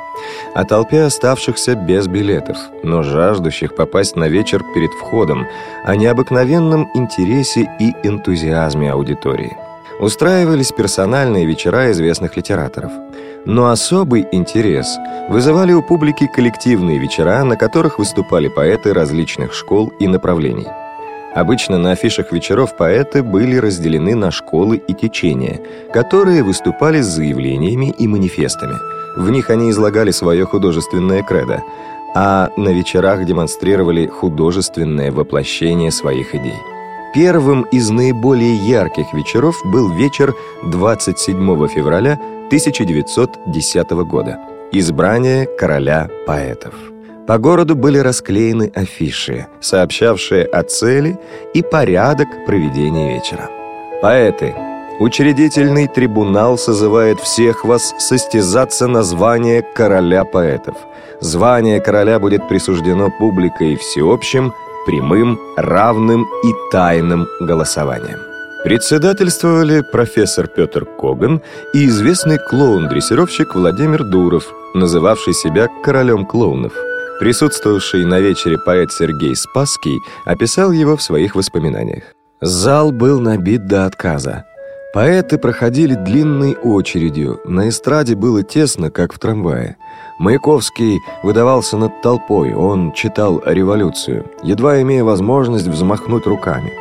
О 0.55 0.65
толпе 0.65 1.03
оставшихся 1.03 1.75
без 1.75 2.07
билетов, 2.07 2.57
но 2.83 3.03
жаждущих 3.03 3.75
попасть 3.77 4.17
на 4.17 4.29
вечер 4.29 4.63
перед 4.75 4.91
входом, 4.93 5.47
о 5.85 5.97
необыкновенном 5.97 6.89
интересе 6.95 7.71
и 7.79 7.93
энтузиазме 8.09 8.91
аудитории. 8.91 9.55
Устраивались 10.01 10.73
персональные 10.73 11.45
вечера 11.45 11.91
известных 11.91 12.39
литераторов. 12.39 12.93
Но 13.45 13.69
особый 13.69 14.27
интерес 14.33 14.97
вызывали 15.29 15.73
у 15.73 15.83
публики 15.83 16.27
коллективные 16.35 16.99
вечера, 16.99 17.45
на 17.45 17.57
которых 17.57 17.99
выступали 17.99 18.49
поэты 18.49 18.95
различных 18.95 19.53
школ 19.53 19.93
и 20.01 20.09
направлений. 20.09 20.67
Обычно 21.37 21.77
на 21.77 21.93
афишах 21.93 22.33
вечеров 22.33 22.75
поэты 22.79 23.23
были 23.23 23.57
разделены 23.57 24.15
на 24.15 24.31
школы 24.31 24.79
и 24.79 24.95
течения, 24.95 25.61
которые 25.93 26.43
выступали 26.43 27.03
с 27.03 27.07
заявлениями 27.07 27.95
и 27.99 28.09
манифестами. 28.09 28.77
В 29.19 29.29
них 29.29 29.51
они 29.51 29.71
излагали 29.71 30.13
свое 30.13 30.47
художественное 30.47 31.23
кредо, 31.23 31.63
а 32.15 32.49
на 32.57 32.71
вечерах 32.71 33.27
демонстрировали 33.27 34.07
художественное 34.07 35.13
воплощение 35.13 35.91
своих 35.91 36.35
идей. 36.35 36.57
Первым 37.15 37.65
из 37.65 37.91
наиболее 37.91 38.57
ярких 38.57 39.13
вечеров 39.13 39.61
был 39.67 39.93
вечер 39.93 40.35
27 40.65 41.69
февраля 41.69 42.15
1910 42.47 43.91
года. 44.09 44.39
Избрание 44.73 45.47
короля 45.59 46.09
поэтов. 46.27 46.73
По 47.27 47.39
городу 47.39 47.75
были 47.75 47.99
расклеены 47.99 48.71
афиши, 48.73 49.49
сообщавшие 49.61 50.45
о 50.45 50.63
цели 50.63 51.19
и 51.55 51.63
порядок 51.63 52.29
проведения 52.47 53.15
вечера. 53.15 53.51
Поэты, 54.01 54.55
учредительный 55.01 55.89
трибунал 55.89 56.57
созывает 56.57 57.19
всех 57.19 57.65
вас 57.65 57.95
состязаться 57.99 58.87
на 58.87 59.03
звание 59.03 59.63
короля 59.75 60.25
поэтов. 60.25 60.77
Звание 61.21 61.81
короля 61.81 62.21
будет 62.21 62.49
присуждено 62.49 63.11
публикой 63.19 63.75
всеобщим, 63.77 64.53
прямым, 64.87 65.37
равным 65.57 66.23
и 66.45 66.53
тайным 66.71 67.27
голосованием. 67.41 68.21
Председательствовали 68.63 69.83
профессор 69.93 70.47
Петр 70.47 70.85
Коган 70.85 71.41
и 71.75 71.87
известный 71.87 72.39
клоун-дрессировщик 72.39 73.55
Владимир 73.55 74.05
Дуров, 74.05 74.45
называвший 74.75 75.35
себя 75.35 75.67
королем 75.83 76.25
клоунов– 76.25 76.73
Присутствовавший 77.19 78.05
на 78.05 78.21
вечере 78.21 78.59
поэт 78.59 78.93
Сергей 78.93 79.35
Спасский 79.35 80.01
описал 80.27 80.71
его 80.71 80.97
в 80.97 81.03
своих 81.03 81.35
воспоминаниях. 81.35 82.05
Зал 82.43 82.93
был 82.93 83.21
набит 83.21 83.67
до 83.67 83.87
отказа. 83.87 84.45
Поэты 84.93 85.39
проходили 85.39 85.95
длинной 85.95 86.55
очередью, 86.55 87.41
на 87.47 87.69
эстраде 87.69 88.15
было 88.15 88.43
тесно, 88.43 88.91
как 88.91 89.15
в 89.15 89.19
трамвае. 89.19 89.77
Маяковский 90.19 91.01
выдавался 91.23 91.77
над 91.77 92.03
толпой, 92.03 92.55
он 92.55 92.93
читал 92.93 93.43
революцию, 93.45 94.27
едва 94.43 94.81
имея 94.83 95.05
возможность 95.05 95.67
взмахнуть 95.67 96.27
руками. 96.27 96.73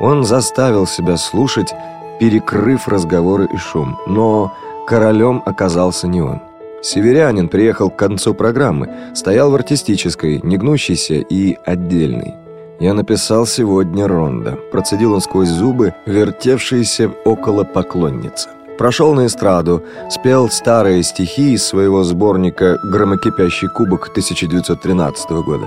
Он 0.00 0.24
заставил 0.24 0.86
себя 0.86 1.16
слушать, 1.16 1.72
перекрыв 2.18 2.88
разговоры 2.88 3.48
и 3.52 3.56
шум, 3.56 3.98
но 4.06 4.52
королем 4.86 5.42
оказался 5.46 6.08
не 6.08 6.20
он. 6.20 6.40
Северянин 6.84 7.48
приехал 7.48 7.88
к 7.88 7.96
концу 7.96 8.34
программы, 8.34 8.90
стоял 9.14 9.50
в 9.50 9.54
артистической, 9.54 10.40
негнущейся 10.42 11.14
и 11.14 11.56
отдельной. 11.64 12.34
«Я 12.78 12.92
написал 12.92 13.46
сегодня 13.46 14.06
ронда»,– 14.06 14.58
процедил 14.70 15.14
он 15.14 15.22
сквозь 15.22 15.48
зубы, 15.48 15.94
вертевшиеся 16.04 17.10
около 17.24 17.64
поклонницы. 17.64 18.50
Прошел 18.76 19.14
на 19.14 19.24
эстраду, 19.24 19.82
спел 20.10 20.50
старые 20.50 21.02
стихи 21.02 21.54
из 21.54 21.64
своего 21.64 22.04
сборника 22.04 22.76
«Громокипящий 22.82 23.68
кубок» 23.68 24.08
1913 24.10 25.30
года. 25.30 25.66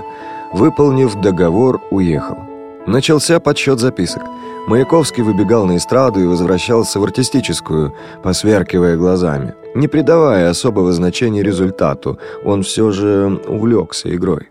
Выполнив 0.52 1.20
договор, 1.20 1.80
уехал. 1.90 2.47
Начался 2.88 3.38
подсчет 3.38 3.80
записок. 3.80 4.22
Маяковский 4.66 5.22
выбегал 5.22 5.66
на 5.66 5.76
эстраду 5.76 6.20
и 6.20 6.26
возвращался 6.26 6.98
в 6.98 7.04
артистическую, 7.04 7.94
посверкивая 8.22 8.96
глазами. 8.96 9.54
Не 9.74 9.88
придавая 9.88 10.48
особого 10.48 10.90
значения 10.92 11.42
результату, 11.42 12.18
он 12.46 12.62
все 12.62 12.90
же 12.90 13.42
увлекся 13.46 14.14
игрой. 14.16 14.48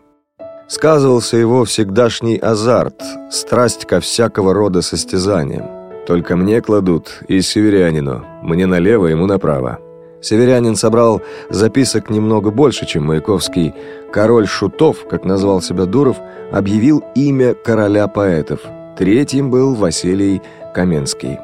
Сказывался 0.68 1.38
его 1.38 1.66
всегдашний 1.66 2.38
азарт, 2.38 3.02
страсть 3.32 3.86
ко 3.86 4.00
всякого 4.00 4.54
рода 4.54 4.84
состязаниям. 4.84 5.66
Только 6.06 6.36
мне 6.36 6.62
кладут 6.62 7.24
и 7.28 7.42
северянину, 7.42 8.24
мне 8.44 8.68
налево, 8.68 9.08
ему 9.08 9.26
направо. 9.26 9.80
Северянин 10.22 10.76
собрал 10.76 11.22
записок 11.50 12.10
немного 12.10 12.52
больше, 12.52 12.86
чем 12.86 13.06
Маяковский. 13.06 13.74
Король 14.12 14.48
шутов, 14.48 15.08
как 15.08 15.26
назвал 15.26 15.62
себя 15.62 15.86
Дуров, 15.86 16.18
объявил 16.52 17.04
имя 17.16 17.54
короля 17.54 18.08
поэтов. 18.08 18.62
Третьим 18.98 19.52
был 19.52 19.76
Василий 19.76 20.42
Каменский. 20.74 21.38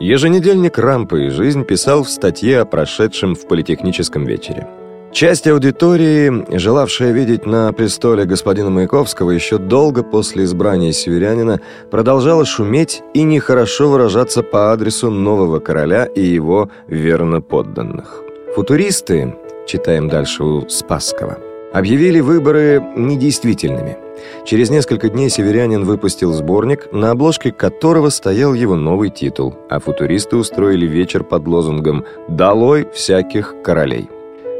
Еженедельник 0.00 0.78
«Рампа 0.78 1.16
и 1.16 1.28
жизнь» 1.30 1.64
писал 1.64 2.04
в 2.04 2.10
статье 2.10 2.60
о 2.60 2.64
прошедшем 2.64 3.34
в 3.34 3.46
политехническом 3.46 4.24
вечере. 4.24 4.66
Часть 5.12 5.46
аудитории, 5.46 6.44
желавшая 6.58 7.12
видеть 7.12 7.46
на 7.46 7.72
престоле 7.72 8.26
господина 8.26 8.68
Маяковского 8.68 9.30
еще 9.30 9.56
долго 9.56 10.02
после 10.02 10.44
избрания 10.44 10.92
северянина, 10.92 11.60
продолжала 11.90 12.44
шуметь 12.44 13.02
и 13.14 13.22
нехорошо 13.22 13.88
выражаться 13.88 14.42
по 14.42 14.72
адресу 14.72 15.10
нового 15.10 15.58
короля 15.58 16.04
и 16.04 16.22
его 16.22 16.68
верноподданных. 16.88 18.22
Футуристы, 18.54 19.34
читаем 19.66 20.08
дальше 20.08 20.44
у 20.44 20.68
Спасского, 20.68 21.38
объявили 21.72 22.20
выборы 22.20 22.82
недействительными. 22.96 23.96
Через 24.44 24.70
несколько 24.70 25.08
дней 25.08 25.30
северянин 25.30 25.84
выпустил 25.84 26.32
сборник, 26.32 26.92
на 26.92 27.10
обложке 27.10 27.52
которого 27.52 28.10
стоял 28.10 28.54
его 28.54 28.76
новый 28.76 29.10
титул, 29.10 29.54
а 29.70 29.78
футуристы 29.78 30.36
устроили 30.36 30.86
вечер 30.86 31.24
под 31.24 31.46
лозунгом 31.46 32.04
«Долой 32.28 32.88
всяких 32.92 33.54
королей». 33.62 34.08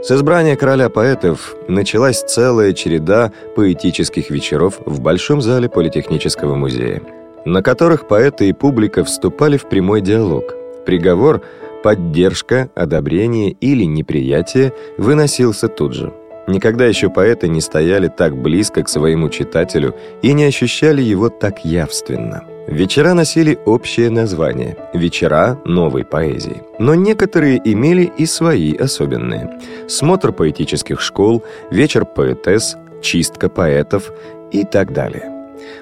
С 0.02 0.10
избрания 0.12 0.56
короля 0.56 0.88
поэтов 0.88 1.56
началась 1.68 2.22
целая 2.22 2.72
череда 2.72 3.32
поэтических 3.56 4.30
вечеров 4.30 4.78
в 4.86 5.00
Большом 5.00 5.40
зале 5.40 5.68
Политехнического 5.68 6.54
музея, 6.54 7.02
на 7.44 7.62
которых 7.62 8.06
поэты 8.06 8.48
и 8.48 8.52
публика 8.52 9.02
вступали 9.04 9.56
в 9.56 9.68
прямой 9.68 10.02
диалог. 10.02 10.54
Приговор, 10.84 11.42
поддержка, 11.82 12.70
одобрение 12.74 13.50
или 13.50 13.84
неприятие 13.84 14.72
выносился 14.96 15.66
тут 15.68 15.94
же. 15.94 16.12
Никогда 16.46 16.86
еще 16.86 17.10
поэты 17.10 17.48
не 17.48 17.60
стояли 17.60 18.06
так 18.06 18.36
близко 18.36 18.84
к 18.84 18.88
своему 18.88 19.28
читателю 19.28 19.96
и 20.22 20.32
не 20.32 20.44
ощущали 20.44 21.02
его 21.02 21.28
так 21.28 21.64
явственно– 21.64 22.44
Вечера 22.66 23.14
носили 23.14 23.58
общее 23.64 24.10
название– 24.10 24.76
«Вечера 24.94 25.56
новой 25.64 26.04
поэзии». 26.04 26.62
Но 26.80 26.96
некоторые 26.96 27.60
имели 27.64 28.10
и 28.18 28.26
свои 28.26 28.74
особенные. 28.74 29.60
Смотр 29.88 30.32
поэтических 30.32 31.00
школ, 31.00 31.44
вечер 31.70 32.04
поэтесс, 32.04 32.76
чистка 33.02 33.48
поэтов 33.48 34.10
и 34.50 34.64
так 34.64 34.92
далее. 34.92 35.32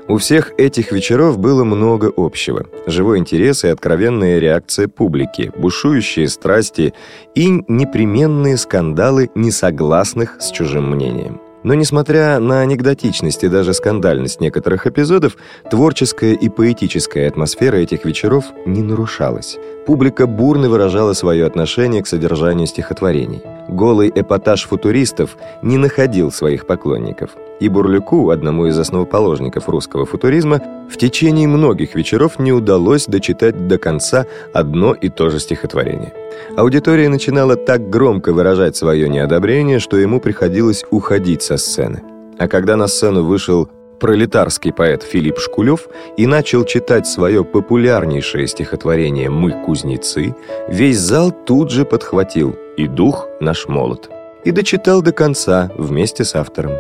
У 0.08 0.18
всех 0.18 0.52
этих 0.58 0.92
вечеров 0.92 1.38
было 1.38 1.64
много 1.64 2.12
общего. 2.14 2.66
Живой 2.86 3.18
интерес 3.18 3.64
и 3.64 3.68
откровенная 3.68 4.38
реакция 4.38 4.86
публики, 4.86 5.52
бушующие 5.56 6.28
страсти 6.28 6.92
и 7.34 7.64
непременные 7.66 8.58
скандалы 8.58 9.30
несогласных 9.34 10.36
с 10.40 10.50
чужим 10.50 10.90
мнением. 10.90 11.40
Но 11.64 11.72
несмотря 11.72 12.38
на 12.38 12.60
анекдотичность 12.60 13.42
и 13.42 13.48
даже 13.48 13.72
скандальность 13.72 14.40
некоторых 14.40 14.86
эпизодов, 14.86 15.36
творческая 15.70 16.34
и 16.34 16.50
поэтическая 16.50 17.26
атмосфера 17.26 17.76
этих 17.76 18.04
вечеров 18.04 18.44
не 18.66 18.82
нарушалась. 18.82 19.58
Публика 19.86 20.26
бурно 20.26 20.68
выражала 20.68 21.14
свое 21.14 21.46
отношение 21.46 22.02
к 22.02 22.06
содержанию 22.06 22.66
стихотворений. 22.66 23.42
Голый 23.68 24.12
эпатаж 24.14 24.66
футуристов 24.66 25.36
не 25.62 25.78
находил 25.78 26.30
своих 26.30 26.66
поклонников. 26.66 27.30
И 27.60 27.68
Бурлюку, 27.68 28.30
одному 28.30 28.66
из 28.66 28.78
основоположников 28.78 29.68
русского 29.68 30.04
футуризма, 30.04 30.60
в 30.90 30.96
течение 30.96 31.48
многих 31.48 31.94
вечеров 31.94 32.38
не 32.38 32.52
удалось 32.52 33.06
дочитать 33.06 33.68
до 33.68 33.78
конца 33.78 34.26
одно 34.52 34.92
и 34.92 35.08
то 35.08 35.30
же 35.30 35.38
стихотворение. 35.38 36.12
Аудитория 36.56 37.08
начинала 37.08 37.56
так 37.56 37.88
громко 37.88 38.32
выражать 38.32 38.76
свое 38.76 39.08
неодобрение, 39.08 39.78
что 39.78 39.96
ему 39.96 40.20
приходилось 40.20 40.84
уходить 40.90 41.42
со 41.42 41.53
сцены. 41.56 42.02
А 42.38 42.48
когда 42.48 42.76
на 42.76 42.86
сцену 42.86 43.24
вышел 43.24 43.68
пролетарский 44.00 44.72
поэт 44.72 45.02
Филипп 45.02 45.38
Шкулев 45.38 45.88
и 46.16 46.26
начал 46.26 46.64
читать 46.64 47.06
свое 47.06 47.44
популярнейшее 47.44 48.46
стихотворение 48.46 49.30
«Мы 49.30 49.52
кузнецы», 49.64 50.34
весь 50.68 50.98
зал 50.98 51.30
тут 51.30 51.70
же 51.70 51.84
подхватил 51.84 52.56
«И 52.76 52.86
дух 52.86 53.28
наш 53.40 53.68
молот» 53.68 54.10
и 54.44 54.50
дочитал 54.50 55.00
до 55.00 55.12
конца 55.12 55.70
вместе 55.76 56.24
с 56.24 56.34
автором. 56.34 56.72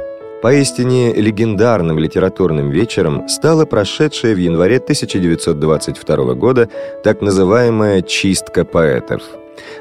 Поистине 0.42 1.14
легендарным 1.14 1.98
литературным 1.98 2.70
вечером 2.70 3.26
стала 3.28 3.64
прошедшая 3.64 4.34
в 4.34 4.38
январе 4.38 4.76
1922 4.76 6.34
года 6.34 6.68
так 7.02 7.22
называемая 7.22 8.02
«чистка 8.02 8.66
поэтов». 8.66 9.22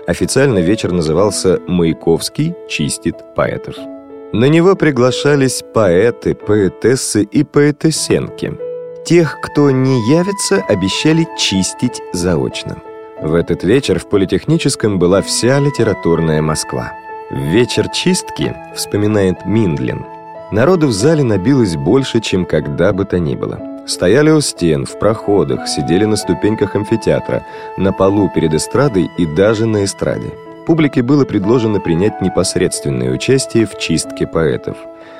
Официально 0.08 0.60
вечер 0.60 0.93
назывался 0.93 1.60
«Маяковский 1.67 2.56
чистит 2.69 3.15
поэтов». 3.36 3.75
На 4.34 4.46
него 4.46 4.76
приглашались 4.76 5.63
поэты, 5.76 6.34
поэтессы 6.34 7.22
и 7.22 7.43
поэтессенки. 7.43 8.58
Тех, 9.06 9.38
кто 9.43 9.69
не 9.69 10.10
явится, 10.10 10.56
обещали 10.67 11.28
чистить 11.38 12.02
заочно. 12.13 12.82
В 13.22 13.36
этот 13.36 13.63
вечер 13.63 14.00
в 14.00 14.10
Политехническом 14.10 14.98
была 14.98 15.22
вся 15.22 15.60
литературная 15.60 16.41
Москва. 16.41 16.93
Вечер 17.30 17.89
чистки, 17.89 18.56
вспоминает 18.76 19.46
Миндлин, 19.46 20.04
народу 20.52 20.88
в 20.88 20.93
зале 20.93 21.24
набилось 21.24 21.76
больше, 21.76 22.19
чем 22.19 22.46
когда 22.46 22.91
бы 22.91 23.06
то 23.06 23.19
ни 23.19 23.36
было. 23.36 23.60
Стояли 23.86 24.32
у 24.32 24.41
стен, 24.41 24.88
в 24.88 24.98
проходах, 24.98 25.67
сидели 25.67 26.06
на 26.06 26.15
ступеньках 26.15 26.76
амфитеатра, 26.76 27.46
на 27.78 27.93
полу 27.93 28.32
перед 28.34 28.56
эстрадой 28.56 29.12
и 29.15 29.28
даже 29.28 29.67
на 29.67 29.84
эстраде. 29.84 30.32
Публике 30.65 31.02
было 31.02 31.26
предложено 31.26 31.80
принять 31.80 32.21
непосредственное 32.21 33.12
участие 33.12 33.65
в 33.65 33.78
чистке 33.78 34.26
поэтов. 34.28 34.78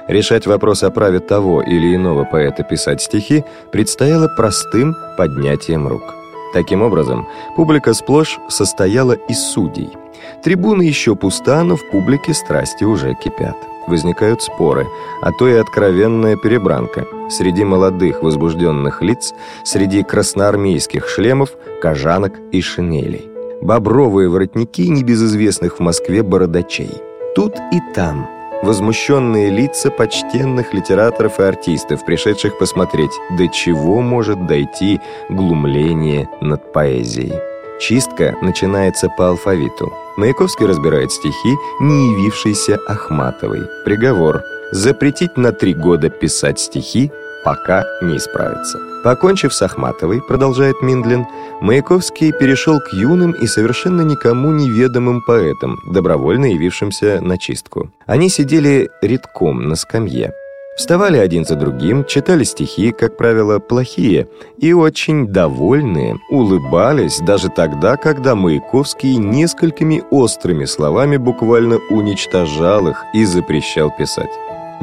Решать 0.08 0.47
вопрос 0.47 0.84
о 0.84 0.91
праве 0.91 1.19
того 1.19 1.62
или 1.62 1.95
иного 1.95 2.23
поэта 2.23 2.63
писать 2.63 3.01
стихи 3.01 3.43
предстояло 3.71 4.27
простым 4.27 4.95
поднятием 5.17 5.88
рук. 5.88 6.15
Таким 6.53 6.82
образом, 6.82 7.27
публика 7.56 7.93
сплошь 7.93 8.39
состояла 8.49 9.13
из 9.13 9.39
судей– 9.39 9.89
Трибуны 10.43 10.84
еще 10.84 11.15
пуста, 11.15 11.63
но 11.63 11.75
в 11.75 11.89
публике 11.89 12.34
страсти 12.34 12.84
уже 12.84 13.15
кипят. 13.15 13.56
Возникают 13.88 14.41
споры, 14.41 14.88
а 15.21 15.32
то 15.32 15.47
и 15.47 15.53
откровенная 15.53 16.38
перебранка. 16.38 17.06
Среди 17.29 17.63
молодых 17.63 18.23
возбужденных 18.23 19.01
лиц, 19.01 19.34
среди 19.63 20.03
красноармейских 20.03 21.08
шлемов, 21.08 21.51
кожанок 21.82 22.34
и 22.51 22.62
шинелей. 22.62 23.33
Бобровые 23.63 24.28
воротники 24.28 24.82
небезызвестных 24.82 25.78
в 25.78 25.80
Москве 25.80 26.21
бородачей. 26.21 26.91
Тут 27.34 27.56
и 27.71 27.80
там 27.95 28.28
возмущенные 28.62 29.49
лица 29.49 29.89
почтенных 29.89 30.73
литераторов 30.73 31.39
и 31.39 31.43
артистов, 31.43 32.06
пришедших 32.06 32.58
посмотреть, 32.60 33.12
до 33.38 33.47
чего 33.47 34.02
может 34.02 34.47
дойти 34.47 34.99
глумление 35.30 36.28
над 36.41 36.73
поэзией. 36.73 37.39
Чистка 37.80 38.36
начинается 38.41 39.08
по 39.17 39.30
алфавиту. 39.30 39.93
Маяковский 40.17 40.65
разбирает 40.65 41.13
стихи, 41.13 41.56
не 41.80 42.12
явившиеся 42.12 42.78
Ахматовой. 42.86 43.62
Приговор– 43.86 44.41
запретить 44.73 45.38
на 45.38 45.54
три 45.54 45.73
года 45.73 46.10
писать 46.10 46.60
стихи, 46.60 47.13
пока 47.43 47.86
не 48.01 48.17
исправится. 48.17 48.79
Покончив 49.03 49.53
с 49.53 49.62
Ахматовой, 49.62 50.21
продолжает 50.21 50.82
Миндлин, 50.82 51.25
Маяковский 51.62 52.32
перешел 52.32 52.79
к 52.79 52.93
юным 52.93 53.32
и 53.32 53.47
совершенно 53.47 54.01
никому 54.01 54.51
неведомым 54.51 55.21
поэтам, 55.21 55.79
добровольно 55.91 56.45
явившимся 56.45 57.19
на 57.21 57.38
чистку. 57.38 57.91
Они 58.06 58.29
сидели 58.29 58.89
редком 59.01 59.67
на 59.67 59.75
скамье. 59.75 60.32
Вставали 60.75 61.17
один 61.17 61.45
за 61.45 61.56
другим, 61.56 62.03
читали 62.06 62.43
стихи, 62.43 62.91
как 62.91 63.15
правило, 63.15 63.60
плохие, 63.60 64.27
и 64.58 64.73
очень 64.73 65.27
довольные, 65.27 66.17
улыбались 66.32 67.19
даже 67.19 67.49
тогда, 67.49 67.95
когда 67.95 68.34
Маяковский 68.34 69.17
несколькими 69.17 70.01
острыми 70.10 70.65
словами 70.65 71.17
буквально 71.17 71.77
уничтожал 71.91 72.88
их 72.88 73.03
и 73.13 73.23
запрещал 73.23 73.91
писать. 73.95 74.32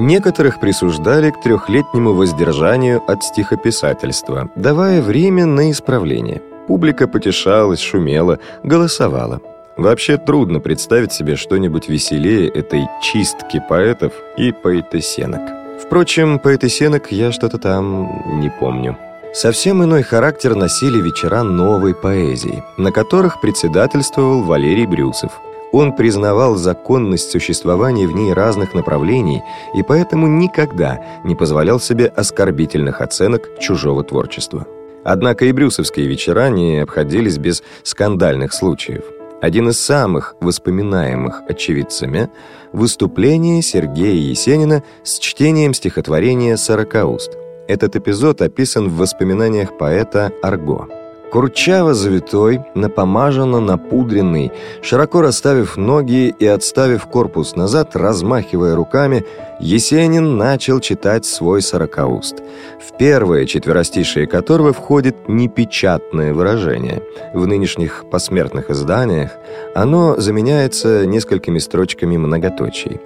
Некоторых 0.01 0.61
присуждали 0.61 1.31
к 1.31 1.43
трехлетнему 1.43 2.15
воздержанию 2.15 3.03
от 3.07 3.23
стихописательства, 3.23 4.49
давая 4.57 5.03
время 5.03 5.45
на 5.45 5.71
исправление. 5.71 6.41
Публика 6.67 7.07
потешалась, 7.07 7.81
шумела, 7.81 8.39
голосовала. 8.63 9.43
Вообще 9.77 10.17
трудно 10.17 10.59
представить 10.59 11.13
себе 11.13 11.37
что-нибудь 11.37 11.91
веселее 11.91 12.49
этой 12.49 12.89
чистки 13.03 13.63
поэтов 13.69 14.15
и 14.39 14.53
поэтесенок. 14.53 15.43
Впрочем, 15.83 16.39
поэтесенок 16.39 17.13
я 17.13 17.31
что-то 17.31 17.59
там 17.59 18.41
не 18.41 18.49
помню. 18.49 18.97
Совсем 19.35 19.85
иной 19.85 20.03
характер 20.03 20.55
носили 20.55 20.99
вечера 20.99 21.43
новой 21.43 21.95
поэзии, 21.95 22.65
на 22.79 22.91
которых 22.91 23.43
председательствовал 23.43 24.45
Валерий 24.45 24.87
Брюсов. 24.87 25.33
Он 25.73 25.95
признавал 25.95 26.57
законность 26.57 27.31
существования 27.31 28.07
в 28.07 28.13
ней 28.13 28.33
разных 28.33 28.75
направлений 28.75 29.43
и 29.75 29.83
поэтому 29.83 30.27
никогда 30.27 31.01
не 31.25 31.35
позволял 31.35 31.79
себе 31.79 32.07
оскорбительных 32.07 33.01
оценок 33.01 33.49
чужого 33.61 34.03
творчества. 34.03 34.67
Однако 35.05 35.45
и 35.45 35.53
брюсовские 35.53 36.07
вечера 36.07 36.49
не 36.49 36.81
обходились 36.81 37.39
без 37.39 37.63
скандальных 37.85 38.53
случаев– 38.53 39.05
один 39.41 39.71
из 39.71 39.81
самых 39.81 40.37
воспоминаемых 40.41 41.43
очевидцами– 41.49 42.29
выступление 42.73 43.63
Сергея 43.63 44.15
Есенина 44.15 44.85
с 45.03 45.19
чтением 45.19 45.73
стихотворения 45.73 46.59
«Сорокауст». 46.59 47.39
Этот 47.67 47.97
эпизод 47.97 48.43
описан 48.43 48.89
в 48.89 48.99
воспоминаниях 48.99 49.79
поэта 49.79 50.31
Арго. 50.43 51.00
Курчаво 51.31 51.95
завитой, 51.95 52.61
напомаженно 52.75 53.61
напудренный, 53.61 54.51
широко 54.83 55.23
расставив 55.23 55.77
ноги 55.77 56.35
и 56.41 56.47
отставив 56.47 57.07
корпус 57.07 57.55
назад, 57.55 57.95
размахивая 57.95 58.75
руками, 58.75 59.25
Есенин 59.61 60.37
начал 60.37 60.81
читать 60.81 61.25
свой 61.25 61.63
сорокауст, 61.63 62.43
в 62.81 62.97
первое 62.99 63.47
четверостишее 63.47 64.27
которого 64.27 64.73
входит 64.73 65.29
непечатное 65.29 66.35
выражение. 66.35 67.03
В 67.33 67.47
нынешних 67.47 68.07
посмертных 68.11 68.71
изданиях 68.71 69.31
оно 69.75 70.17
заменяется 70.17 71.07
несколькими 71.07 71.61
строчками 71.61 72.17
многоточий 72.17 73.01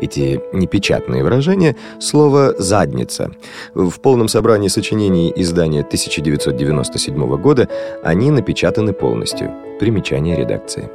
эти 0.00 0.40
непечатные 0.52 1.22
выражения, 1.22 1.76
слово 2.00 2.54
«задница». 2.58 3.30
В 3.74 4.00
полном 4.00 4.28
собрании 4.28 4.68
сочинений 4.68 5.32
издания 5.34 5.80
1997 5.80 7.36
года 7.36 7.68
они 8.02 8.30
напечатаны 8.30 8.92
полностью. 8.92 9.52
Примечание 9.80 10.36
редакции. 10.36 10.90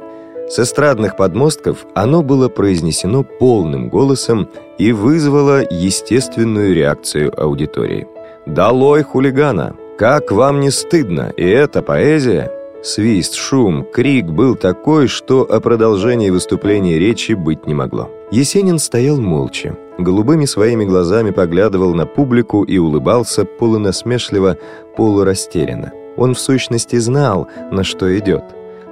С 0.48 0.58
эстрадных 0.58 1.16
подмостков 1.16 1.86
оно 1.94 2.22
было 2.22 2.48
произнесено 2.48 3.24
полным 3.24 3.88
голосом 3.88 4.48
и 4.78 4.92
вызвало 4.92 5.62
естественную 5.70 6.74
реакцию 6.74 7.32
аудитории. 7.40 8.06
«Долой 8.46 9.02
хулигана! 9.02 9.74
Как 9.98 10.32
вам 10.32 10.60
не 10.60 10.70
стыдно? 10.70 11.32
И 11.36 11.44
это 11.48 11.80
поэзия!» 11.80 12.50
Свист, 12.84 13.34
шум, 13.34 13.82
крик 13.82 14.26
был 14.26 14.56
такой, 14.56 15.08
что 15.08 15.40
о 15.40 15.58
продолжении 15.60 16.28
выступления 16.28 16.98
речи 16.98 17.32
быть 17.32 17.66
не 17.66 17.72
могло. 17.72 18.10
Есенин 18.30 18.78
стоял 18.78 19.18
молча, 19.18 19.74
голубыми 19.96 20.44
своими 20.44 20.84
глазами 20.84 21.30
поглядывал 21.30 21.94
на 21.94 22.04
публику 22.04 22.62
и 22.62 22.76
улыбался 22.76 23.46
полунасмешливо, 23.46 24.58
полурастерянно. 24.98 25.92
Он 26.18 26.34
в 26.34 26.38
сущности 26.38 26.96
знал, 26.96 27.48
на 27.70 27.84
что 27.84 28.18
идет. 28.18 28.44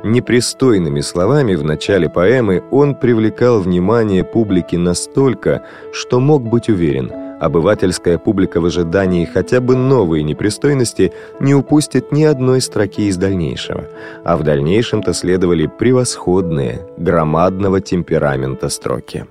Непристойными 0.02 1.02
словами 1.02 1.54
в 1.54 1.62
начале 1.62 2.08
поэмы 2.08 2.64
он 2.70 2.94
привлекал 2.94 3.60
внимание 3.60 4.24
публики 4.24 4.76
настолько, 4.76 5.66
что 5.92 6.18
мог 6.18 6.42
быть 6.42 6.70
уверен– 6.70 7.12
Обывательская 7.42 8.18
публика 8.18 8.60
в 8.60 8.66
ожидании 8.66 9.24
хотя 9.24 9.60
бы 9.60 9.74
новой 9.74 10.22
непристойности 10.22 11.12
не 11.40 11.56
упустит 11.56 12.12
ни 12.12 12.22
одной 12.22 12.60
строки 12.60 13.08
из 13.08 13.16
дальнейшего, 13.16 13.86
а 14.22 14.36
в 14.36 14.44
дальнейшем-то 14.44 15.12
следовали 15.12 15.66
превосходные, 15.66 16.86
громадного 16.96 17.80
темперамента 17.80 18.68
строки. 18.68 19.26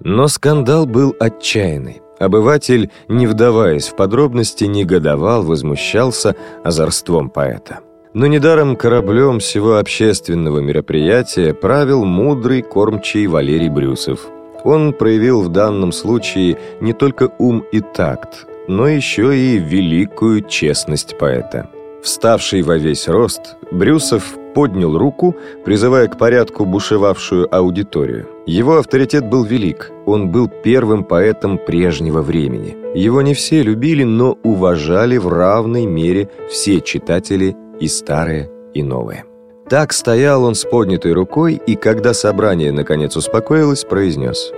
Но 0.00 0.26
скандал 0.26 0.84
был 0.84 1.14
отчаянный. 1.20 2.02
Обыватель, 2.18 2.90
не 3.06 3.28
вдаваясь 3.28 3.86
в 3.86 3.94
подробности, 3.94 4.64
негодовал, 4.64 5.44
возмущался 5.44 6.34
озорством 6.64 7.30
поэта. 7.30 7.78
Но 8.14 8.26
недаром 8.26 8.74
кораблем 8.74 9.38
всего 9.38 9.76
общественного 9.76 10.58
мероприятия 10.58 11.54
правил 11.54 12.04
мудрый 12.04 12.62
кормчий 12.62 13.28
Валерий 13.28 13.68
Брюсов– 13.68 14.26
он 14.64 14.92
проявил 14.92 15.42
в 15.42 15.50
данном 15.50 15.92
случае 15.92 16.58
не 16.80 16.92
только 16.92 17.30
ум 17.38 17.64
и 17.70 17.80
такт, 17.80 18.46
но 18.66 18.88
еще 18.88 19.36
и 19.36 19.58
великую 19.58 20.42
честность 20.42 21.16
поэта. 21.18 21.68
Вставший 22.02 22.62
во 22.62 22.76
весь 22.76 23.08
рост, 23.08 23.56
Брюсов 23.70 24.34
поднял 24.54 24.96
руку, 24.98 25.34
призывая 25.64 26.06
к 26.06 26.18
порядку 26.18 26.64
бушевавшую 26.64 27.54
аудиторию. 27.54 28.28
Его 28.46 28.76
авторитет 28.76 29.28
был 29.28 29.44
велик, 29.44 29.90
он 30.06 30.30
был 30.30 30.48
первым 30.48 31.04
поэтом 31.04 31.58
прежнего 31.58 32.20
времени. 32.20 32.76
Его 32.94 33.22
не 33.22 33.34
все 33.34 33.62
любили, 33.62 34.04
но 34.04 34.38
уважали 34.42 35.16
в 35.16 35.28
равной 35.28 35.86
мере 35.86 36.28
все 36.50 36.80
читатели 36.80 37.56
и 37.80 37.88
старые, 37.88 38.50
и 38.74 38.82
новые. 38.82 39.24
Так 39.68 39.92
стоял 39.92 40.44
он 40.44 40.54
с 40.54 40.64
поднятой 40.64 41.12
рукой, 41.12 41.60
и 41.66 41.74
когда 41.74 42.14
собрание 42.14 42.72
наконец 42.72 43.16
успокоилось, 43.16 43.84
произнес 43.84 44.52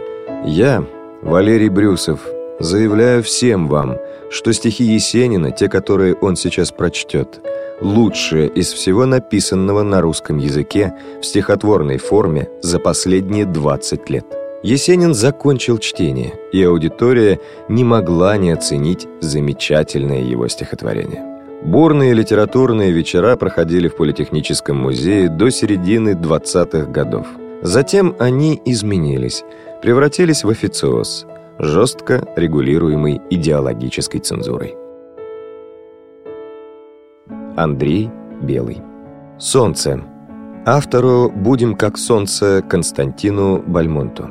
«Я, 0.45 0.85
Валерий 1.23 1.69
Брюсов, 1.69 2.21
Заявляю 2.59 3.23
всем 3.23 3.69
вам, 3.69 3.99
что 4.31 4.53
стихи 4.53 4.85
Есенина, 4.85 5.51
те, 5.51 5.69
которые 5.69 6.15
он 6.15 6.37
сейчас 6.37 6.73
прочтет, 6.73 7.41
лучшие 7.83 8.49
из 8.49 8.73
всего 8.73 9.05
написанного 9.05 9.83
на 9.83 10.01
русском 10.01 10.39
языке 10.39 10.95
в 11.21 11.27
стихотворной 11.27 11.99
форме 11.99 12.49
за 12.63 12.79
последние 12.79 13.45
20 13.45 14.09
лет. 14.09 14.25
Есенин 14.63 15.13
закончил 15.13 15.77
чтение, 15.77 16.33
и 16.51 16.63
аудитория 16.65 17.41
не 17.69 17.85
могла 17.85 18.39
не 18.39 18.53
оценить 18.53 19.07
замечательное 19.21 20.23
его 20.23 20.49
стихотворение. 20.49 21.36
Бурные 21.67 22.15
литературные 22.15 22.93
вечера 22.93 23.35
проходили 23.35 23.89
в 23.89 23.97
Политехническом 23.97 24.77
музее 24.77 25.29
до 25.29 25.51
середины 25.51 26.11
20-х 26.11 26.89
годов. 26.93 27.27
Затем 27.61 28.15
они 28.21 28.63
изменились, 28.65 29.43
превратились 29.83 30.45
в 30.45 30.49
официоз, 30.49 31.27
жестко 31.59 32.23
регулируемый 32.37 33.21
идеологической 33.31 34.21
цензурой. 34.21 34.77
Андрей 37.57 38.11
Белый 38.43 38.81
«Солнце» 39.37 40.05
Автору 40.65 41.33
«Будем 41.35 41.75
как 41.75 41.99
солнце» 41.99 42.63
Константину 42.63 43.61
Бальмонту 43.67 44.31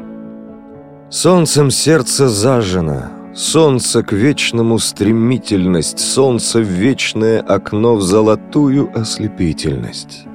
Солнцем 1.09 1.69
сердце 1.69 2.29
зажжено, 2.29 3.09
Солнце 3.35 4.01
к 4.01 4.13
вечному 4.13 4.79
стремительность, 4.79 5.99
Солнце 5.99 6.59
в 6.59 6.63
вечное 6.63 7.41
окно 7.41 7.95
в 7.95 8.01
золотую 8.01 8.89
ослепительность. 8.95 10.25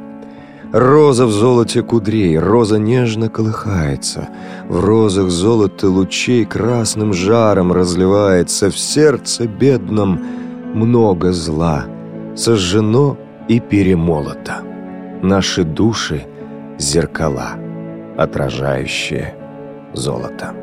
Роза 0.71 1.25
в 1.25 1.31
золоте 1.31 1.83
кудрей, 1.83 2.39
роза 2.39 2.79
нежно 2.79 3.31
колыхается, 3.31 4.29
В 4.69 4.81
розах 4.81 5.31
золото 5.31 5.89
лучей 5.89 6.45
красным 6.45 7.15
жаром 7.15 7.73
разливается, 7.73 8.71
В 8.71 8.79
сердце 8.79 9.47
бедном 9.47 10.21
много 10.75 11.33
зла, 11.33 11.87
Сожжено 12.37 13.17
и 13.49 13.61
перемолото. 13.61 14.61
Наши 15.23 15.65
души— 15.65 16.27
зеркала, 16.79 17.53
отражающие 18.19 19.35
золото. 19.95 20.60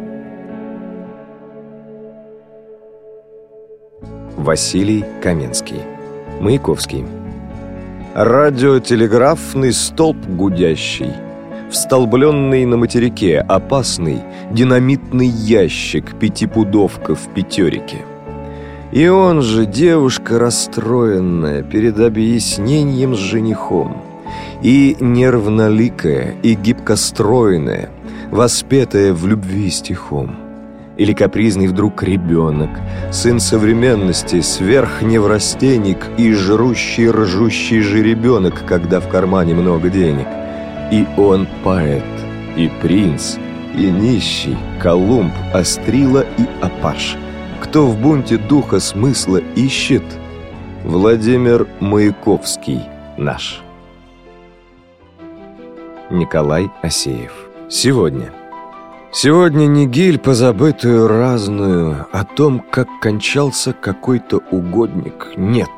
Василий 4.37 5.03
Каменский. 5.23 5.81
Маяковский. 6.39 7.03
Радиотелеграфный 8.13 9.73
столб 9.73 10.17
гудящий 10.27 11.11
Встолбленный 11.71 12.63
на 12.65 12.77
материке 12.77 13.39
Опасный 13.39 14.21
динамитный 14.51 15.25
ящик 15.25 16.19
Пятипудовка 16.19 17.15
в 17.15 17.33
пятерике. 17.33 18.05
И 18.91 19.07
он 19.07 19.41
же 19.41 19.65
девушка 19.65 20.37
расстроенная 20.37 21.63
Перед 21.63 21.99
объяснением 21.99 23.15
с 23.15 23.19
женихом 23.19 24.03
И 24.61 24.97
нервноликая, 24.99 26.35
и 26.43 26.53
гибкостроенная 26.53 27.89
Воспетая 28.29 29.13
в 29.13 29.25
любви 29.25 29.71
стихом 29.71 30.46
или 30.97 31.13
капризный 31.13 31.67
вдруг 31.67 32.03
ребенок, 32.03 32.69
сын 33.11 33.39
современности, 33.39 34.41
сверхневрастенник 34.41 35.97
и 36.17 36.33
жрущий 36.33 37.09
ржущий 37.09 37.81
жеребенок, 37.81 38.65
когда 38.65 38.99
в 38.99 39.07
кармане 39.07 39.53
много 39.53 39.89
денег. 39.89 40.27
И 40.91 41.05
он 41.17 41.47
поэт, 41.63 42.03
и 42.55 42.69
принц, 42.81 43.37
и 43.75 43.89
нищий, 43.89 44.57
Колумб, 44.81 45.33
Острила 45.53 46.25
и 46.37 46.45
Апаш. 46.61 47.15
Кто 47.61 47.85
в 47.85 47.99
бунте 47.99 48.37
духа 48.37 48.79
смысла 48.79 49.41
ищет? 49.55 50.03
Владимир 50.83 51.67
Маяковский 51.79 52.81
наш. 53.17 53.61
Николай 56.09 56.71
Асеев. 56.81 57.33
Сегодня. 57.69 58.36
Сегодня 59.19 59.65
не 59.65 59.87
гиль 59.87 60.19
позабытую 60.19 61.07
разную 61.07 62.05
О 62.11 62.23
том, 62.23 62.59
как 62.59 62.87
кончался 63.01 63.73
какой-то 63.73 64.43
угодник, 64.51 65.29
нет. 65.35 65.71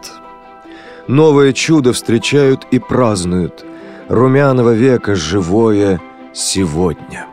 Новое 1.08 1.54
чудо 1.54 1.94
встречают 1.94 2.68
и 2.72 2.80
празднуют 2.80 3.64
Румяного 4.10 4.74
века 4.74 5.16
живое 5.16 6.02
сегодня. 6.34 7.28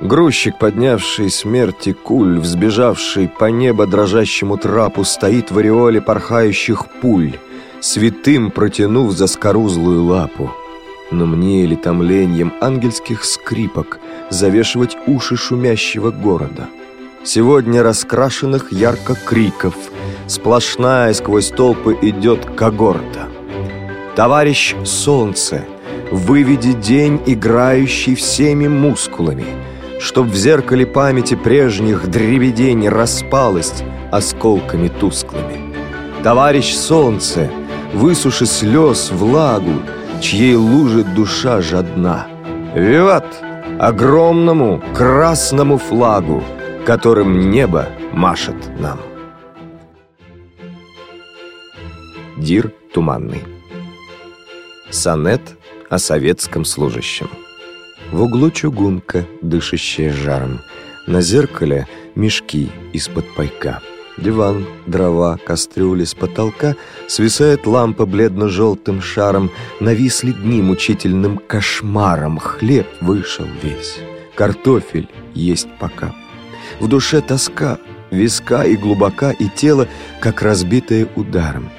Грузчик, 0.00 0.56
поднявший 0.56 1.30
смерти 1.30 1.92
куль, 1.92 2.38
Взбежавший 2.38 3.26
по 3.26 3.46
небо 3.46 3.88
дрожащему 3.88 4.56
трапу, 4.56 5.02
Стоит 5.02 5.50
в 5.50 5.58
ореоле 5.58 6.00
порхающих 6.00 6.86
пуль, 7.02 7.32
Святым 7.80 8.52
протянув 8.52 9.10
за 9.10 9.26
скорузлую 9.26 10.04
лапу. 10.04 10.52
Но 11.10 11.26
мне 11.26 11.64
или 11.64 11.74
томлением 11.74 12.52
ангельских 12.60 13.24
скрипок 13.24 13.98
Завешивать 14.30 14.96
уши 15.06 15.36
шумящего 15.36 16.10
города. 16.10 16.68
Сегодня 17.24 17.82
раскрашенных 17.82 18.72
ярко 18.72 19.14
криков 19.14 19.74
Сплошная 20.26 21.12
сквозь 21.14 21.50
толпы 21.50 21.96
идет 22.02 22.44
когорта. 22.56 23.28
Товарищ 24.16 24.74
Солнце, 24.84 25.64
выведи 26.10 26.72
день, 26.72 27.20
играющий 27.26 28.16
всеми 28.16 28.66
мускулами, 28.66 29.44
Чтоб 30.00 30.26
в 30.26 30.34
зеркале 30.34 30.86
памяти 30.86 31.36
прежних 31.36 32.10
дребедень 32.10 32.88
распалась 32.88 33.84
осколками 34.10 34.88
тусклыми. 34.88 35.74
Товарищ 36.24 36.74
Солнце, 36.74 37.48
высуши 37.94 38.46
слез 38.46 39.10
влагу, 39.12 39.82
чьей 40.20 40.56
лужит 40.56 41.14
душа 41.14 41.60
жадна. 41.60 42.26
Виват! 42.74 43.45
Огромному 43.78 44.82
красному 44.94 45.76
флагу, 45.76 46.42
которым 46.86 47.50
небо 47.50 47.90
машет 48.10 48.56
нам. 48.80 48.98
Дир 52.38 52.72
Туманный. 52.94 53.44
Сонет 54.90 55.42
о 55.90 55.98
советском 55.98 56.64
служащем. 56.64 57.28
В 58.12 58.22
углу 58.22 58.50
чугунка, 58.50 59.26
дышащая 59.42 60.10
жаром. 60.10 60.60
На 61.06 61.20
зеркале 61.20 61.86
мешки 62.14 62.70
из-под 62.94 63.26
пайка 63.34 63.82
Диван, 64.16 64.66
дрова, 64.86 65.38
кастрюли 65.44 66.04
с 66.04 66.14
потолка 66.14 66.74
Свисает 67.06 67.66
лампа 67.66 68.06
бледно-желтым 68.06 69.02
шаром. 69.02 69.50
Нависли 69.80 70.32
дни 70.32 70.62
мучительным 70.62 71.38
кошмаром. 71.38 72.38
Хлеб 72.38 72.86
вышел 73.00 73.46
весь, 73.62 73.98
картофель 74.34 75.08
есть 75.34 75.68
пока. 75.78 76.14
В 76.80 76.88
душе 76.88 77.20
тоска, 77.20 77.78
виска 78.10 78.64
и 78.64 78.76
глубока 78.76 79.30
И 79.30 79.48
тело, 79.48 79.86
как 80.20 80.42
разбитое 80.42 81.08
ударом. 81.14 81.70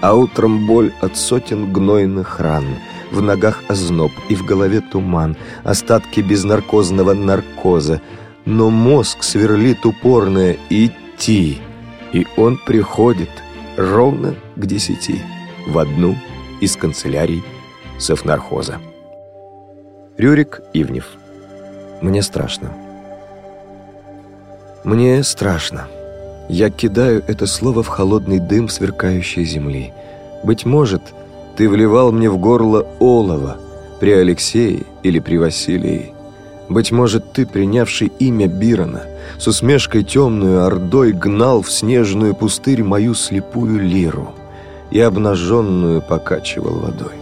А 0.00 0.14
утром 0.14 0.66
боль 0.66 0.92
от 1.00 1.16
сотен 1.16 1.72
гнойных 1.72 2.40
ран. 2.40 2.64
В 3.12 3.20
ногах 3.20 3.62
озноб 3.68 4.10
и 4.30 4.34
в 4.34 4.44
голове 4.44 4.80
туман. 4.80 5.36
Остатки 5.62 6.20
безнаркозного 6.20 7.12
наркоза. 7.12 8.00
Но 8.46 8.70
мозг 8.70 9.22
сверлит 9.22 9.86
упорное 9.86 10.56
идти 10.70 11.60
и 12.12 12.26
он 12.36 12.58
приходит 12.58 13.30
ровно 13.76 14.34
к 14.56 14.66
десяти 14.66 15.22
в 15.66 15.78
одну 15.78 16.16
из 16.60 16.76
канцелярий 16.76 17.42
Совнархоза. 17.98 18.78
Рюрик 20.18 20.60
Ивнев. 20.72 21.06
Мне 22.00 22.22
страшно. 22.22 22.72
Мне 24.84 25.22
страшно. 25.22 25.88
Я 26.48 26.70
кидаю 26.70 27.22
это 27.26 27.46
слово 27.46 27.82
в 27.82 27.88
холодный 27.88 28.40
дым 28.40 28.68
сверкающей 28.68 29.44
земли. 29.44 29.92
Быть 30.42 30.66
может, 30.66 31.02
ты 31.56 31.68
вливал 31.68 32.12
мне 32.12 32.28
в 32.28 32.38
горло 32.38 32.86
олово 32.98 33.56
при 34.00 34.10
Алексее 34.10 34.82
или 35.02 35.18
при 35.20 35.36
Василии. 35.36 36.11
Быть 36.72 36.90
может, 36.90 37.32
ты, 37.32 37.44
принявший 37.44 38.10
имя 38.18 38.46
Бирона, 38.46 39.02
с 39.38 39.46
усмешкой 39.46 40.04
темную 40.04 40.64
ордой 40.64 41.12
гнал 41.12 41.60
в 41.60 41.70
снежную 41.70 42.34
пустырь 42.34 42.82
мою 42.82 43.14
слепую 43.14 43.78
лиру 43.78 44.30
и 44.90 44.98
обнаженную 44.98 46.00
покачивал 46.00 46.78
водой. 46.78 47.12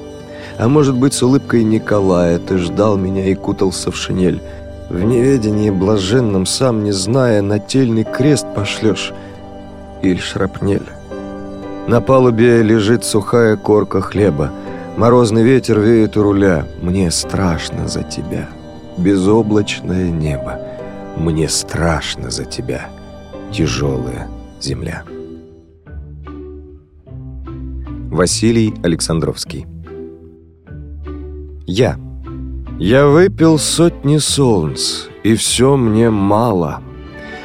А 0.56 0.68
может 0.68 0.96
быть, 0.96 1.14
с 1.14 1.22
улыбкой 1.22 1.64
Николая 1.64 2.38
ты 2.38 2.58
ждал 2.58 2.96
меня 2.96 3.26
и 3.26 3.34
кутался 3.34 3.90
в 3.90 3.96
шинель. 3.96 4.40
В 4.88 5.02
неведении 5.02 5.70
блаженном, 5.70 6.46
сам 6.46 6.84
не 6.84 6.92
зная, 6.92 7.42
нательный 7.42 8.04
крест 8.04 8.46
пошлешь 8.54 9.12
или 10.02 10.18
шрапнель. 10.18 10.88
На 11.88 12.00
палубе 12.00 12.62
лежит 12.62 13.04
сухая 13.04 13.56
корка 13.56 14.00
хлеба, 14.00 14.52
Морозный 14.96 15.42
ветер 15.42 15.80
веет 15.80 16.16
у 16.16 16.22
руля. 16.22 16.66
Мне 16.82 17.10
страшно 17.10 17.88
за 17.88 18.02
тебя, 18.02 18.48
безоблачное 19.00 20.10
небо. 20.10 20.60
Мне 21.16 21.48
страшно 21.48 22.30
за 22.30 22.44
тебя, 22.44 22.88
тяжелая 23.52 24.28
земля. 24.60 25.02
Василий 28.10 28.74
Александровский 28.82 29.66
Я 31.66 31.96
Я 32.78 33.06
выпил 33.06 33.58
сотни 33.58 34.18
солнц, 34.18 35.06
и 35.22 35.34
все 35.34 35.76
мне 35.76 36.10
мало. 36.10 36.82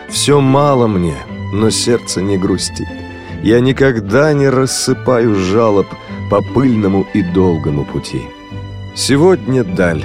Все 0.10 0.42
мало 0.42 0.88
мне, 0.88 1.16
но 1.54 1.70
сердце 1.70 2.22
не 2.22 2.38
грустит. 2.38 2.88
Я 3.44 3.60
никогда 3.60 4.34
не 4.34 4.50
рассыпаю 4.50 5.36
жалоб 5.36 5.88
по 6.32 6.42
пыльному 6.42 7.06
и 7.14 7.22
долгому 7.22 7.86
пути. 7.86 8.22
Сегодня 8.96 9.64
даль, 9.64 10.04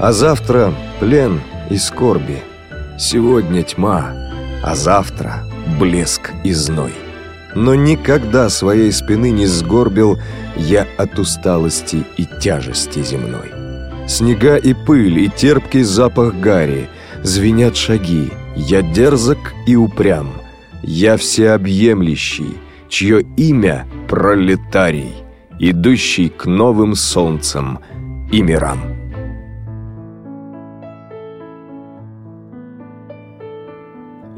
а 0.00 0.12
завтра 0.12 0.72
плен 1.00 1.40
и 1.70 1.76
скорби. 1.76 2.38
Сегодня 2.98 3.62
тьма, 3.62 4.12
а 4.62 4.74
завтра 4.74 5.44
блеск 5.78 6.32
и 6.44 6.52
зной. 6.52 6.92
Но 7.54 7.74
никогда 7.74 8.48
своей 8.48 8.92
спины 8.92 9.30
не 9.30 9.46
сгорбил 9.46 10.18
я 10.56 10.86
от 10.96 11.18
усталости 11.18 12.04
и 12.16 12.26
тяжести 12.40 13.02
земной. 13.02 13.50
Снега 14.06 14.56
и 14.56 14.74
пыль, 14.74 15.18
и 15.18 15.28
терпкий 15.28 15.82
запах 15.82 16.34
гари, 16.34 16.88
звенят 17.22 17.76
шаги, 17.76 18.30
я 18.56 18.82
дерзок 18.82 19.52
и 19.66 19.76
упрям, 19.76 20.32
я 20.82 21.16
всеобъемлющий, 21.16 22.56
чье 22.88 23.22
имя 23.36 23.86
пролетарий, 24.08 25.14
идущий 25.58 26.30
к 26.30 26.46
новым 26.46 26.94
солнцам 26.94 27.80
и 28.32 28.40
мирам. 28.40 28.97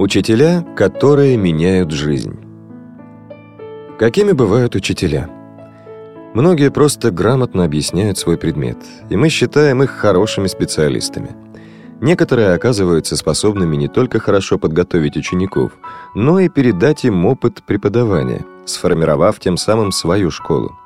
Учителя, 0.01 0.65
которые 0.77 1.37
меняют 1.37 1.91
жизнь. 1.91 2.35
Какими 3.99 4.33
бывают 4.33 4.75
учителя? 4.75 5.29
Многие 6.33 6.71
просто 6.71 7.11
грамотно 7.11 7.65
объясняют 7.65 8.17
свой 8.17 8.39
предмет, 8.39 8.79
и 9.11 9.17
мы 9.17 9.29
считаем 9.29 9.83
их 9.83 9.91
хорошими 9.91 10.47
специалистами. 10.47 11.37
Некоторые 12.01 12.55
оказываются 12.55 13.15
способными 13.15 13.77
не 13.77 13.89
только 13.89 14.21
хорошо 14.21 14.57
подготовить 14.57 15.19
учеников, 15.19 15.73
но 16.15 16.41
и 16.41 16.49
передать 16.49 17.05
им 17.05 17.27
опыт 17.27 17.63
преподавания, 17.67 18.47
сформировав 18.65 19.39
тем 19.39 19.59
самым 19.59 19.93
свою 19.93 20.31
школу. 20.31 20.79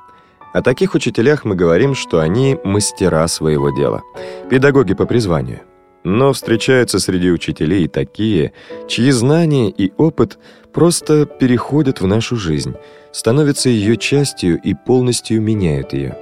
О 0.53 0.61
таких 0.61 0.93
учителях 0.93 1.45
мы 1.45 1.55
говорим, 1.55 1.95
что 1.95 2.19
они 2.19 2.57
мастера 2.65 3.25
своего 3.29 3.69
дела, 3.69 4.01
педагоги 4.49 4.93
по 4.93 5.05
призванию– 5.05 5.61
но 6.05 6.33
встречаются 6.33 6.99
среди 6.99 7.31
учителей 7.31 7.87
такие, 7.87 8.53
чьи 8.87 9.11
знания 9.11 9.69
и 9.69 9.91
опыт 9.97 10.37
просто 10.71 11.25
переходят 11.25 11.99
в 11.99 12.07
нашу 12.07 12.37
жизнь, 12.37 12.75
становятся 13.11 13.69
ее 13.69 13.97
частью 13.97 14.61
и 14.61 14.75
полностью 14.75 15.41
меняют 15.41 15.93
ее. 15.93 16.15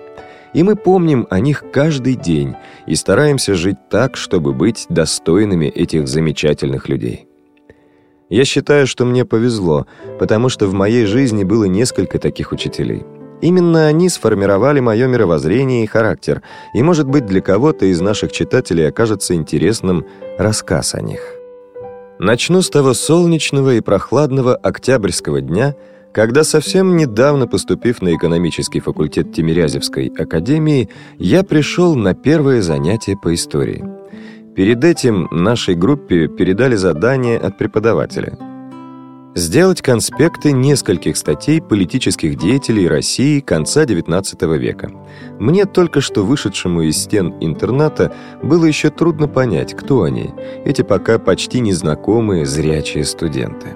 И 0.54 0.63
мы 0.63 0.76
помним 0.76 1.28
о 1.30 1.39
них 1.39 1.65
каждый 1.72 2.15
день 2.15 2.56
и 2.88 2.96
стараемся 2.96 3.56
жить 3.56 3.78
так, 3.89 4.15
чтобы 4.15 4.54
быть 4.54 4.86
достойными 4.89 5.65
этих 5.65 6.08
замечательных 6.08 6.88
людей. 6.88 7.28
Я 8.30 8.46
считаю, 8.46 8.88
что 8.88 9.04
мне 9.04 9.26
повезло, 9.26 9.86
потому 10.17 10.48
что 10.50 10.67
в 10.67 10.74
моей 10.74 11.06
жизни 11.06 11.43
было 11.43 11.65
несколько 11.65 12.19
таких 12.19 12.52
учителей– 12.52 13.04
Именно 13.43 13.88
они 13.88 14.08
сформировали 14.08 14.79
мое 14.79 15.06
мировоззрение 15.06 15.84
и 15.84 15.86
характер, 15.86 16.41
и, 16.73 16.82
может 16.82 17.10
быть, 17.10 17.25
для 17.25 17.41
кого-то 17.41 17.86
из 17.86 17.99
наших 17.99 18.32
читателей 18.32 18.88
окажется 18.88 19.36
интересным 19.36 20.06
рассказ 20.38 20.95
о 20.95 21.01
них. 21.01 21.19
Начну 22.19 22.62
с 22.62 22.69
того 22.69 22.93
солнечного 22.93 23.73
и 23.73 23.82
прохладного 23.82 24.56
октябрьского 24.56 25.41
дня, 25.41 25.75
когда 26.13 26.45
совсем 26.45 26.95
недавно 26.95 27.45
поступив 27.45 28.01
на 28.01 28.15
экономический 28.15 28.79
факультет 28.79 29.34
Тимирязевской 29.34 30.08
академии, 30.17 30.88
я 31.17 31.43
пришел 31.43 31.95
на 31.95 32.13
первое 32.13 32.62
занятие 32.62 33.17
по 33.21 33.34
истории. 33.34 33.84
Перед 34.56 34.86
этим 34.86 35.27
нашей 35.32 35.75
группе 35.75 36.29
передали 36.29 36.77
задание 36.77 37.38
от 37.39 37.58
преподавателя– 37.58 38.38
сделать 39.36 39.82
конспекты 39.82 40.52
нескольких 40.52 41.17
статей 41.17 41.62
политических 41.62 42.38
деятелей 42.38 42.88
России 42.88 43.39
конца 43.39 43.84
XIX 43.86 44.58
века. 44.58 44.91
Мне 45.39 45.65
только 45.65 46.02
что 46.02 46.24
вышедшему 46.24 46.84
из 46.84 46.98
стен 46.98 47.34
интерната 47.39 48.13
было 48.41 48.65
еще 48.65 48.89
трудно 48.89 49.28
понять, 49.28 49.76
кто 49.76 50.04
они, 50.04 50.32
эти 50.65 50.82
пока 50.82 51.19
почти 51.19 51.60
незнакомые 51.60 52.46
зрячие 52.46 53.06
студенты. 53.06 53.67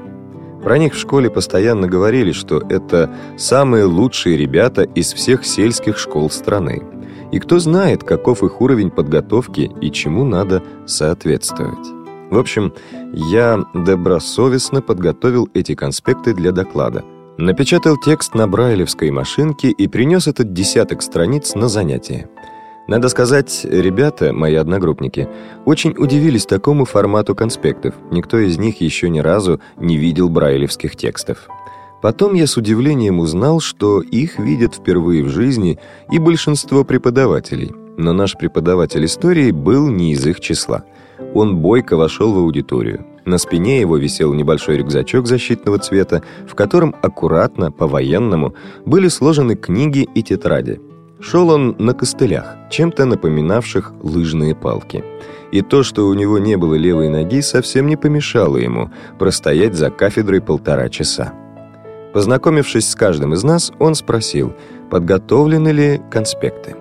Про 0.63 0.77
них 0.79 0.95
в 0.95 0.99
школе 0.99 1.29
постоянно 1.29 1.87
говорили, 1.87 2.31
что 2.31 2.61
это 2.69 3.09
самые 3.37 3.85
лучшие 3.85 4.37
ребята 4.37 4.83
из 4.83 5.13
всех 5.13 5.45
сельских 5.45 5.97
школ 5.97 6.29
страны. 6.29 6.83
И 7.31 7.39
кто 7.39 7.59
знает, 7.59 8.03
каков 8.03 8.43
их 8.43 8.61
уровень 8.61 8.89
подготовки 8.89 9.71
и 9.81 9.91
чему 9.91 10.23
надо 10.23 10.63
соответствовать. 10.85 11.96
В 12.29 12.37
общем, 12.37 12.73
я 13.13 13.63
добросовестно 13.73 14.81
подготовил 14.81 15.49
эти 15.53 15.75
конспекты 15.75 16.33
для 16.33 16.51
доклада. 16.51 17.05
Напечатал 17.37 17.95
текст 17.97 18.35
на 18.35 18.47
брайлевской 18.47 19.11
машинке 19.11 19.69
и 19.69 19.87
принес 19.87 20.27
этот 20.27 20.51
десяток 20.51 21.01
страниц 21.01 21.55
на 21.55 21.69
занятие. 21.69 22.29
Надо 22.87 23.09
сказать, 23.09 23.61
ребята, 23.63 24.33
мои 24.33 24.55
одногруппники, 24.55 25.29
очень 25.65 25.93
удивились 25.97 26.45
такому 26.45 26.85
формату 26.85 27.33
конспектов. 27.35 27.95
Никто 28.11 28.39
из 28.39 28.57
них 28.57 28.81
еще 28.81 29.09
ни 29.09 29.19
разу 29.19 29.61
не 29.77 29.97
видел 29.97 30.29
брайлевских 30.29 30.95
текстов. 30.95 31.47
Потом 32.01 32.33
я 32.33 32.47
с 32.47 32.57
удивлением 32.57 33.19
узнал, 33.19 33.59
что 33.59 34.01
их 34.01 34.37
видят 34.37 34.75
впервые 34.75 35.23
в 35.23 35.29
жизни 35.29 35.79
и 36.11 36.19
большинство 36.19 36.83
преподавателей. 36.83 37.71
Но 37.97 38.13
наш 38.13 38.33
преподаватель 38.33 39.05
истории 39.05 39.51
был 39.51 39.87
не 39.87 40.11
из 40.11 40.25
их 40.27 40.41
числа– 40.41 40.83
он 41.33 41.57
бойко 41.57 41.97
вошел 41.97 42.33
в 42.33 42.37
аудиторию. 42.37 43.05
На 43.25 43.37
спине 43.37 43.81
его 43.81 43.97
висел 43.97 44.33
небольшой 44.33 44.77
рюкзачок 44.77 45.27
защитного 45.27 45.79
цвета, 45.79 46.23
в 46.47 46.55
котором 46.55 46.95
аккуратно, 47.01 47.71
по-военному, 47.71 48.55
были 48.85 49.09
сложены 49.09 49.55
книги 49.55 50.07
и 50.15 50.23
тетради. 50.23 50.79
Шел 51.19 51.49
он 51.49 51.75
на 51.79 51.93
костылях, 51.93 52.55
чем-то 52.69 53.05
напоминавших 53.05 53.91
лыжные 54.01 54.55
палки. 54.55 55.03
И 55.51 55.61
то, 55.61 55.83
что 55.83 56.07
у 56.07 56.13
него 56.13 56.37
не 56.37 56.55
было 56.57 56.75
левой 56.75 57.09
ноги, 57.09 57.41
совсем 57.41 57.87
не 57.87 57.97
помешало 57.97 58.57
ему 58.57 58.91
простоять 59.17 59.75
за 59.75 59.89
кафедрой 59.89 60.41
полтора 60.41 60.89
часа. 60.89 61.33
Познакомившись 62.13 62.89
с 62.89 62.95
каждым 62.95 63.33
из 63.33 63.43
нас, 63.43 63.71
он 63.79 63.95
спросил, 63.95 64.53
подготовлены 64.89 65.69
ли 65.69 66.01
конспекты. 66.09 66.75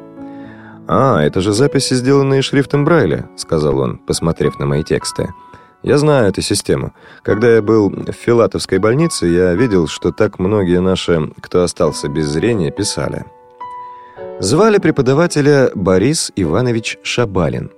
«А, 0.88 1.20
это 1.20 1.40
же 1.40 1.52
записи, 1.52 1.94
сделанные 1.94 2.42
шрифтом 2.42 2.84
Брайля»,— 2.84 3.28
сказал 3.36 3.78
он, 3.78 3.98
посмотрев 3.98 4.58
на 4.58 4.66
мои 4.66 4.84
тексты. 4.84 5.32
«Я 5.82 5.98
знаю 5.98 6.28
эту 6.28 6.42
систему. 6.42 6.92
Когда 7.22 7.54
я 7.54 7.62
был 7.62 7.90
в 7.90 8.12
Филатовской 8.12 8.78
больнице, 8.78 9.26
я 9.26 9.54
видел, 9.54 9.88
что 9.88 10.12
так 10.12 10.38
многие 10.38 10.80
наши, 10.80 11.30
кто 11.40 11.62
остался 11.62 12.08
без 12.08 12.26
зрения, 12.26 12.70
писали». 12.70 13.24
Звали 14.38 14.78
преподавателя 14.78 15.70
Борис 15.74 16.30
Иванович 16.36 16.98
Шабалин. 17.02 17.70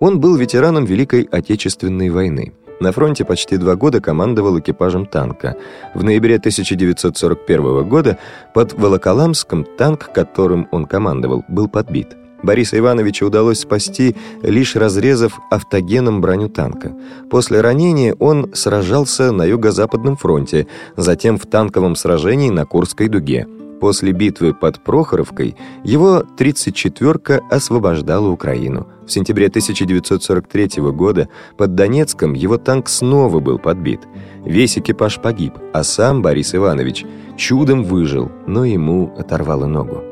Он 0.00 0.18
был 0.18 0.36
ветераном 0.36 0.86
Великой 0.86 1.28
Отечественной 1.30 2.08
войны. 2.08 2.54
На 2.80 2.92
фронте 2.92 3.26
почти 3.26 3.58
два 3.58 3.76
года 3.76 4.00
командовал 4.00 4.58
экипажем 4.58 5.04
танка. 5.04 5.56
В 5.94 6.02
ноябре 6.02 6.36
1941 6.36 7.86
года 7.86 8.18
под 8.54 8.72
Волоколамском 8.72 9.64
танк, 9.76 10.10
которым 10.14 10.66
он 10.70 10.86
командовал, 10.86 11.44
был 11.48 11.68
подбит. 11.68 12.16
Бориса 12.42 12.78
Ивановича 12.78 13.26
удалось 13.26 13.60
спасти, 13.60 14.16
лишь 14.42 14.76
разрезав 14.76 15.40
автогеном 15.50 16.20
броню 16.20 16.48
танка. 16.48 16.96
После 17.30 17.60
ранения 17.60 18.14
он 18.18 18.50
сражался 18.54 19.32
на 19.32 19.44
Юго-Западном 19.44 20.16
фронте, 20.16 20.66
затем 20.96 21.38
в 21.38 21.46
танковом 21.46 21.96
сражении 21.96 22.50
на 22.50 22.64
Курской 22.64 23.08
дуге. 23.08 23.46
После 23.80 24.12
битвы 24.12 24.52
под 24.52 24.84
Прохоровкой 24.84 25.56
его 25.84 26.22
34-ка 26.38 27.40
освобождала 27.50 28.28
Украину. 28.28 28.86
В 29.06 29.10
сентябре 29.10 29.46
1943 29.46 30.82
года 30.92 31.28
под 31.56 31.74
Донецком 31.74 32.34
его 32.34 32.58
танк 32.58 32.90
снова 32.90 33.40
был 33.40 33.58
подбит. 33.58 34.00
Весь 34.44 34.76
экипаж 34.76 35.20
погиб, 35.20 35.54
а 35.72 35.82
сам 35.82 36.20
Борис 36.20 36.54
Иванович 36.54 37.06
чудом 37.38 37.82
выжил, 37.82 38.30
но 38.46 38.66
ему 38.66 39.14
оторвало 39.18 39.66
ногу. 39.66 40.09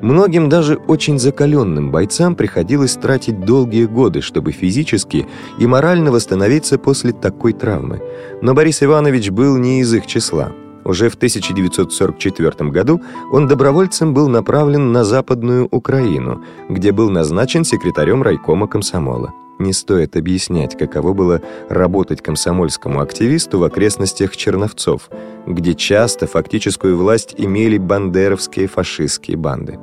Многим 0.00 0.48
даже 0.48 0.76
очень 0.76 1.18
закаленным 1.18 1.90
бойцам 1.90 2.36
приходилось 2.36 2.94
тратить 2.94 3.40
долгие 3.44 3.86
годы, 3.86 4.20
чтобы 4.20 4.52
физически 4.52 5.26
и 5.58 5.66
морально 5.66 6.12
восстановиться 6.12 6.78
после 6.78 7.12
такой 7.12 7.52
травмы. 7.52 8.00
Но 8.40 8.54
Борис 8.54 8.82
Иванович 8.82 9.30
был 9.30 9.56
не 9.56 9.80
из 9.80 9.92
их 9.92 10.06
числа. 10.06 10.52
Уже 10.84 11.10
в 11.10 11.16
1944 11.16 12.70
году 12.70 13.02
он 13.32 13.48
добровольцем 13.48 14.14
был 14.14 14.28
направлен 14.28 14.92
на 14.92 15.04
Западную 15.04 15.68
Украину, 15.70 16.44
где 16.68 16.92
был 16.92 17.10
назначен 17.10 17.64
секретарем 17.64 18.22
райкома 18.22 18.68
комсомола. 18.68 19.34
не 19.58 19.72
стоит 19.72 20.16
объяснять, 20.16 20.78
каково 20.78 21.12
было 21.14 21.42
работать 21.68 22.22
комсомольскому 22.22 23.00
активисту 23.00 23.58
в 23.58 23.64
окрестностях 23.64 24.36
Черновцов, 24.36 25.10
где 25.46 25.74
часто 25.74 26.28
фактическую 26.28 26.96
власть 26.96 27.34
имели 27.36 27.76
бандеровские 27.76 28.68
фашистские 28.68 29.36
банды. 29.36 29.78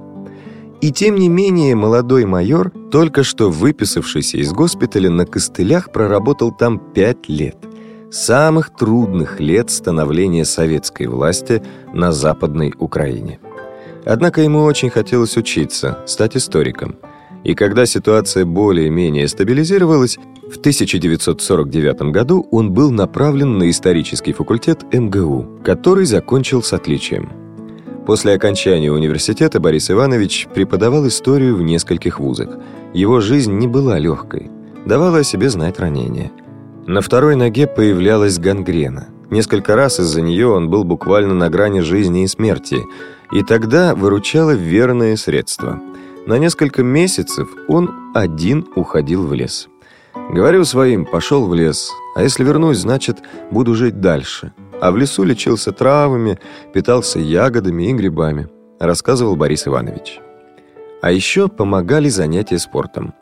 И 0.82 0.92
тем 0.92 1.16
не 1.16 1.30
менее 1.30 1.76
молодой 1.76 2.26
майор, 2.26 2.72
только 2.92 3.24
что 3.24 3.50
выписавшийся 3.50 4.38
из 4.38 4.52
госпиталя 4.52 5.10
на 5.10 5.26
костылях, 5.26 5.92
проработал 5.92 6.52
там 6.52 6.80
пять 6.80 7.28
лет. 7.30 7.58
Самых 8.12 8.76
трудных 8.76 9.40
лет 9.40 9.70
становления 9.70 10.46
советской 10.46 11.08
власти 11.08 11.64
на 11.94 12.12
Западной 12.12 12.74
Украине. 12.78 13.40
Однако 14.06 14.42
ему 14.42 14.64
очень 14.64 14.90
хотелось 14.90 15.38
учиться, 15.38 16.00
стать 16.06 16.38
историком. 16.38 16.96
И 17.44 17.56
когда 17.56 17.86
ситуация 17.86 18.46
более-менее 18.46 19.28
стабилизировалась, 19.28 20.18
в 20.48 20.58
1949 20.58 22.12
году 22.12 22.48
он 22.52 22.72
был 22.72 22.92
направлен 22.92 23.58
на 23.58 23.70
исторический 23.70 24.34
факультет 24.34 24.84
МГУ, 24.94 25.62
который 25.64 26.06
закончил 26.06 26.62
с 26.62 26.74
отличием. 26.74 27.45
После 28.06 28.34
окончания 28.34 28.92
университета 28.92 29.60
Борис 29.60 29.90
Иванович 29.90 30.48
преподавал 30.54 31.08
историю 31.08 31.56
в 31.56 31.64
нескольких 31.64 32.20
вузах. 32.20 32.50
Его 32.94 33.20
жизнь 33.20 33.54
не 33.54 33.68
была 33.68 33.98
легкой. 33.98 34.52
Давала 34.86 35.20
о 35.20 35.24
себе 35.24 35.50
знать 35.50 35.80
ранение. 35.80 36.32
На 36.86 37.02
второй 37.02 37.36
ноге 37.36 37.66
появлялась 37.66 38.38
гангрена. 38.38 39.08
Несколько 39.32 39.76
раз 39.76 40.00
из-за 40.00 40.22
нее 40.22 40.48
он 40.48 40.70
был 40.70 40.84
буквально 40.84 41.34
на 41.34 41.50
грани 41.50 41.80
жизни 41.80 42.24
и 42.24 42.28
смерти. 42.28 42.84
И 43.32 43.42
тогда 43.42 43.96
выручало 43.96 44.52
верное 44.52 45.16
средство. 45.16 45.82
На 46.28 46.38
несколько 46.38 46.84
месяцев 46.84 47.50
он 47.68 47.90
один 48.14 48.68
уходил 48.76 49.26
в 49.26 49.34
лес. 49.34 49.68
Говорю 50.32 50.64
своим, 50.64 51.06
пошел 51.06 51.48
в 51.48 51.56
лес, 51.56 51.92
а 52.16 52.22
если 52.22 52.44
вернусь, 52.44 52.78
значит, 52.78 53.18
буду 53.52 53.74
жить 53.74 54.00
дальше– 54.00 54.54
а 54.86 54.92
в 54.92 54.98
лесу 54.98 55.24
лечился 55.24 55.72
травами, 55.72 56.38
питался 56.72 57.20
ягодами 57.20 57.90
и 57.90 57.94
грибами, 57.94 58.48
рассказывал 58.80 59.36
Борис 59.36 59.68
Иванович. 59.68 60.20
А 61.02 61.12
еще 61.12 61.48
помогали 61.48 62.08
занятия 62.08 62.60
спортом. 62.60 63.16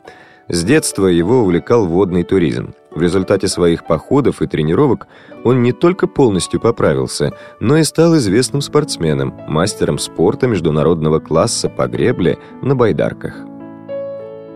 С 0.50 0.62
детства 0.62 1.06
его 1.06 1.40
увлекал 1.40 1.86
водный 1.86 2.22
туризм. 2.22 2.74
В 2.90 3.00
результате 3.00 3.48
своих 3.48 3.86
походов 3.86 4.42
и 4.42 4.46
тренировок 4.46 5.06
он 5.42 5.62
не 5.62 5.72
только 5.72 6.06
полностью 6.06 6.60
поправился, 6.60 7.32
но 7.60 7.78
и 7.78 7.84
стал 7.84 8.14
известным 8.18 8.60
спортсменом, 8.60 9.32
мастером 9.48 9.98
спорта 9.98 10.46
международного 10.46 11.18
класса 11.18 11.70
по 11.70 11.86
гребле 11.86 12.36
на 12.60 12.76
байдарках. 12.76 13.36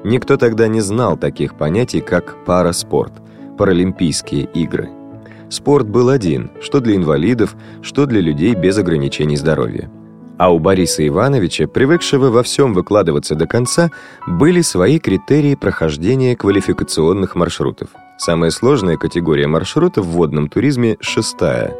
Никто 0.04 0.36
тогда 0.36 0.68
не 0.68 0.82
знал 0.82 1.16
таких 1.16 1.56
понятий, 1.56 2.02
как 2.02 2.44
параспорт, 2.44 3.14
паралимпийские 3.56 4.44
игры– 4.52 4.90
Спорт 5.50 5.88
был 5.88 6.10
один, 6.10 6.50
что 6.60 6.80
для 6.80 6.96
инвалидов, 6.96 7.56
что 7.82 8.06
для 8.06 8.20
людей 8.20 8.54
без 8.54 8.76
ограничений 8.76 9.36
здоровья. 9.36 9.90
А 10.38 10.52
у 10.52 10.58
Бориса 10.58 11.06
Ивановича, 11.06 11.66
привыкшего 11.66 12.30
во 12.30 12.42
всем 12.42 12.72
выкладываться 12.72 13.34
до 13.34 13.46
конца, 13.46 13.90
были 14.26 14.60
свои 14.60 14.98
критерии 15.00 15.56
прохождения 15.56 16.36
квалификационных 16.36 17.34
маршрутов. 17.34 17.88
Самая 18.18 18.50
сложная 18.50 18.96
категория 18.96 19.46
маршрутов 19.46 20.06
в 20.06 20.10
водном 20.10 20.48
туризме– 20.48 20.96
шестая. 21.00 21.74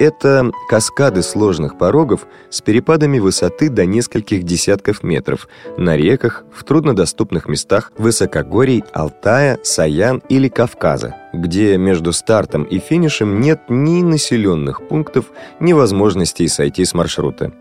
Это 0.00 0.50
каскады 0.66 1.22
сложных 1.22 1.76
порогов 1.76 2.26
с 2.48 2.62
перепадами 2.62 3.18
высоты 3.18 3.68
до 3.68 3.84
нескольких 3.84 4.44
десятков 4.44 5.02
метров 5.02 5.46
на 5.76 5.94
реках, 5.94 6.46
в 6.54 6.64
труднодоступных 6.64 7.46
местах 7.48 7.92
высокогорий 7.98 8.82
Алтая, 8.94 9.58
Саян 9.62 10.22
или 10.30 10.48
Кавказа, 10.48 11.16
где 11.34 11.76
между 11.76 12.14
стартом 12.14 12.62
и 12.62 12.78
финишем 12.78 13.40
нет 13.42 13.64
ни 13.68 14.00
населенных 14.00 14.88
пунктов, 14.88 15.26
ни 15.60 15.74
возможностей 15.74 16.48
сойти 16.48 16.86
с 16.86 16.94
маршрута. 16.94 17.52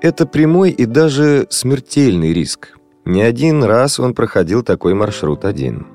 Это 0.00 0.26
прямой 0.26 0.70
и 0.70 0.84
даже 0.84 1.48
смертельный 1.50 2.32
риск. 2.32 2.78
Не 3.04 3.22
один 3.22 3.64
раз 3.64 3.98
он 3.98 4.14
проходил 4.14 4.62
такой 4.62 4.94
маршрут 4.94 5.44
один. 5.44 5.88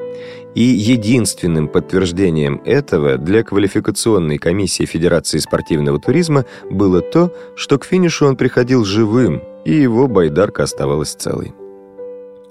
И 0.56 0.62
единственным 0.62 1.68
подтверждением 1.68 2.62
этого 2.66 3.18
для 3.18 3.44
квалификационной 3.44 4.38
комиссии 4.40 4.86
Федерации 4.86 5.38
спортивного 5.38 6.00
туризма 6.00 6.46
было 6.70 7.02
то, 7.02 7.32
что 7.56 7.78
к 7.78 7.86
финишу 7.86 8.26
он 8.26 8.36
приходил 8.36 8.84
живым, 8.84 9.44
и 9.64 9.74
его 9.74 10.08
байдарка 10.08 10.64
оставалась 10.64 11.14
целой. 11.14 11.54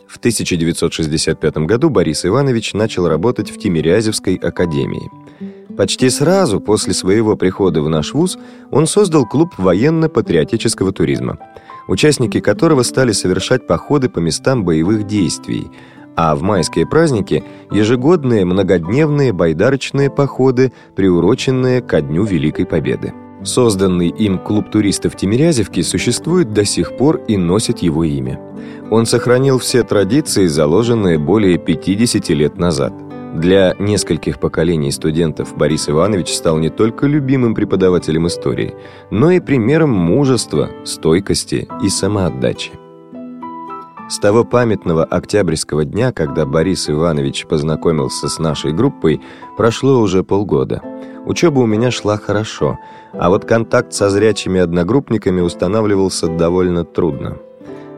В 0.07 0.16
1965 0.18 1.59
году 1.59 1.90
Борис 1.90 2.24
Иванович 2.24 2.72
начал 2.72 3.09
работать 3.09 3.51
в 3.51 3.59
Тимирязевской 3.59 4.36
академии. 4.36 5.11
Почти 5.76 6.09
сразу 6.09 6.61
после 6.61 6.94
своего 6.94 7.36
прихода 7.36 7.82
в 7.82 7.88
наш 7.88 8.14
вуз 8.14 8.38
он 8.70 8.86
создал 8.86 9.26
клуб 9.26 9.55
военно-патриотического 9.59 10.92
туризма, 10.92 11.38
участники 11.88 12.40
которого 12.40 12.82
стали 12.84 13.12
совершать 13.12 13.66
походы 13.66 14.09
по 14.09 14.20
местам 14.20 14.64
боевых 14.64 15.05
действий– 15.07 15.66
а 16.19 16.35
в 16.35 16.43
майские 16.43 16.85
праздники 16.85 17.45
ежегодные 17.71 18.45
многодневные 18.45 19.33
байдарочные 19.33 20.11
походы, 20.11 20.73
приуроченные 20.97 21.81
ко 21.81 22.01
Дню 22.01 22.25
Великой 22.25 22.66
Победы. 22.66 23.14
Созданный 23.45 24.09
им 24.09 24.39
клуб 24.39 24.69
туристов 24.69 25.16
Тимирязевки 25.16 25.81
существует 25.81 26.53
до 26.53 26.64
сих 26.64 26.97
пор 26.97 27.21
и 27.29 27.37
носит 27.37 27.79
его 27.79 28.03
имя. 28.03 28.41
Он 28.91 29.07
сохранил 29.07 29.61
все 29.61 29.85
традиции, 29.85 30.47
заложенные 30.47 31.21
более 31.21 31.57
50 31.57 32.29
лет 32.31 32.59
назад. 32.59 32.93
Для 33.37 33.77
нескольких 33.79 34.41
поколений 34.41 34.91
студентов 34.91 35.57
Борис 35.57 35.89
Иванович 35.89 36.35
стал 36.35 36.59
не 36.59 36.69
только 36.69 37.07
любимым 37.07 37.55
преподавателем 37.55 38.27
истории, 38.27 38.75
но 39.12 39.31
и 39.31 39.39
примером 39.39 39.91
мужества, 39.91 40.69
стойкости 40.85 41.69
и 41.81 41.89
самоотдачи. 41.89 42.73
С 44.09 44.18
того 44.18 44.42
памятного 44.42 45.04
октябрьского 45.04 45.84
дня, 45.84 46.12
когда 46.12 46.46
Борис 46.46 46.88
Иванович 46.88 47.46
познакомился 47.46 48.28
с 48.28 48.38
нашей 48.38 48.72
группой, 48.72 49.20
прошло 49.59 50.00
уже 50.00 50.24
полгода. 50.24 50.80
Учеба 51.26 51.59
у 51.59 51.66
меня 51.66 51.90
шла 51.90 52.16
хорошо, 52.16 52.78
а 53.12 53.28
вот 53.28 53.44
контакт 53.44 53.92
со 53.92 54.09
зрячими 54.09 54.61
одногруппниками 54.61 55.42
устанавливался 55.42 56.26
довольно 56.26 56.84
трудно. 56.84 57.36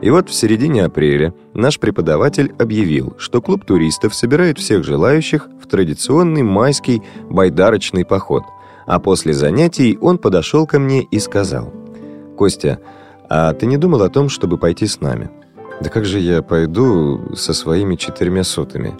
И 0.01 0.09
вот 0.09 0.29
в 0.29 0.33
середине 0.33 0.83
апреля 0.83 1.33
наш 1.53 1.79
преподаватель 1.79 2.53
объявил, 2.59 3.13
что 3.17 3.41
клуб 3.41 3.63
туристов 3.63 4.13
собирает 4.13 4.57
всех 4.57 4.83
желающих 4.83 5.47
в 5.63 5.67
традиционный 5.67 6.43
майский 6.43 7.03
байдарочный 7.29 8.03
поход. 8.03 8.43
А 8.85 8.99
после 8.99 9.31
занятий 9.31 9.97
он 10.01 10.17
подошел 10.17 10.67
ко 10.67 10.77
мне 10.77 11.03
и 11.03 11.19
сказал, 11.19 11.71
«Костя, 12.35 12.79
а 13.29 13.53
ты 13.53 13.65
не 13.65 13.77
думал 13.77 14.01
о 14.01 14.09
том, 14.09 14.27
чтобы 14.27 14.57
пойти 14.57 14.87
с 14.87 14.99
нами?» 14.99 15.29
Да 15.81 15.89
как 15.89 16.05
же 16.05 16.19
я 16.19 16.43
пойду 16.43 17.35
со 17.35 17.53
своими 17.53 17.95
четырьмя 17.95 18.43
сотами? 18.43 18.93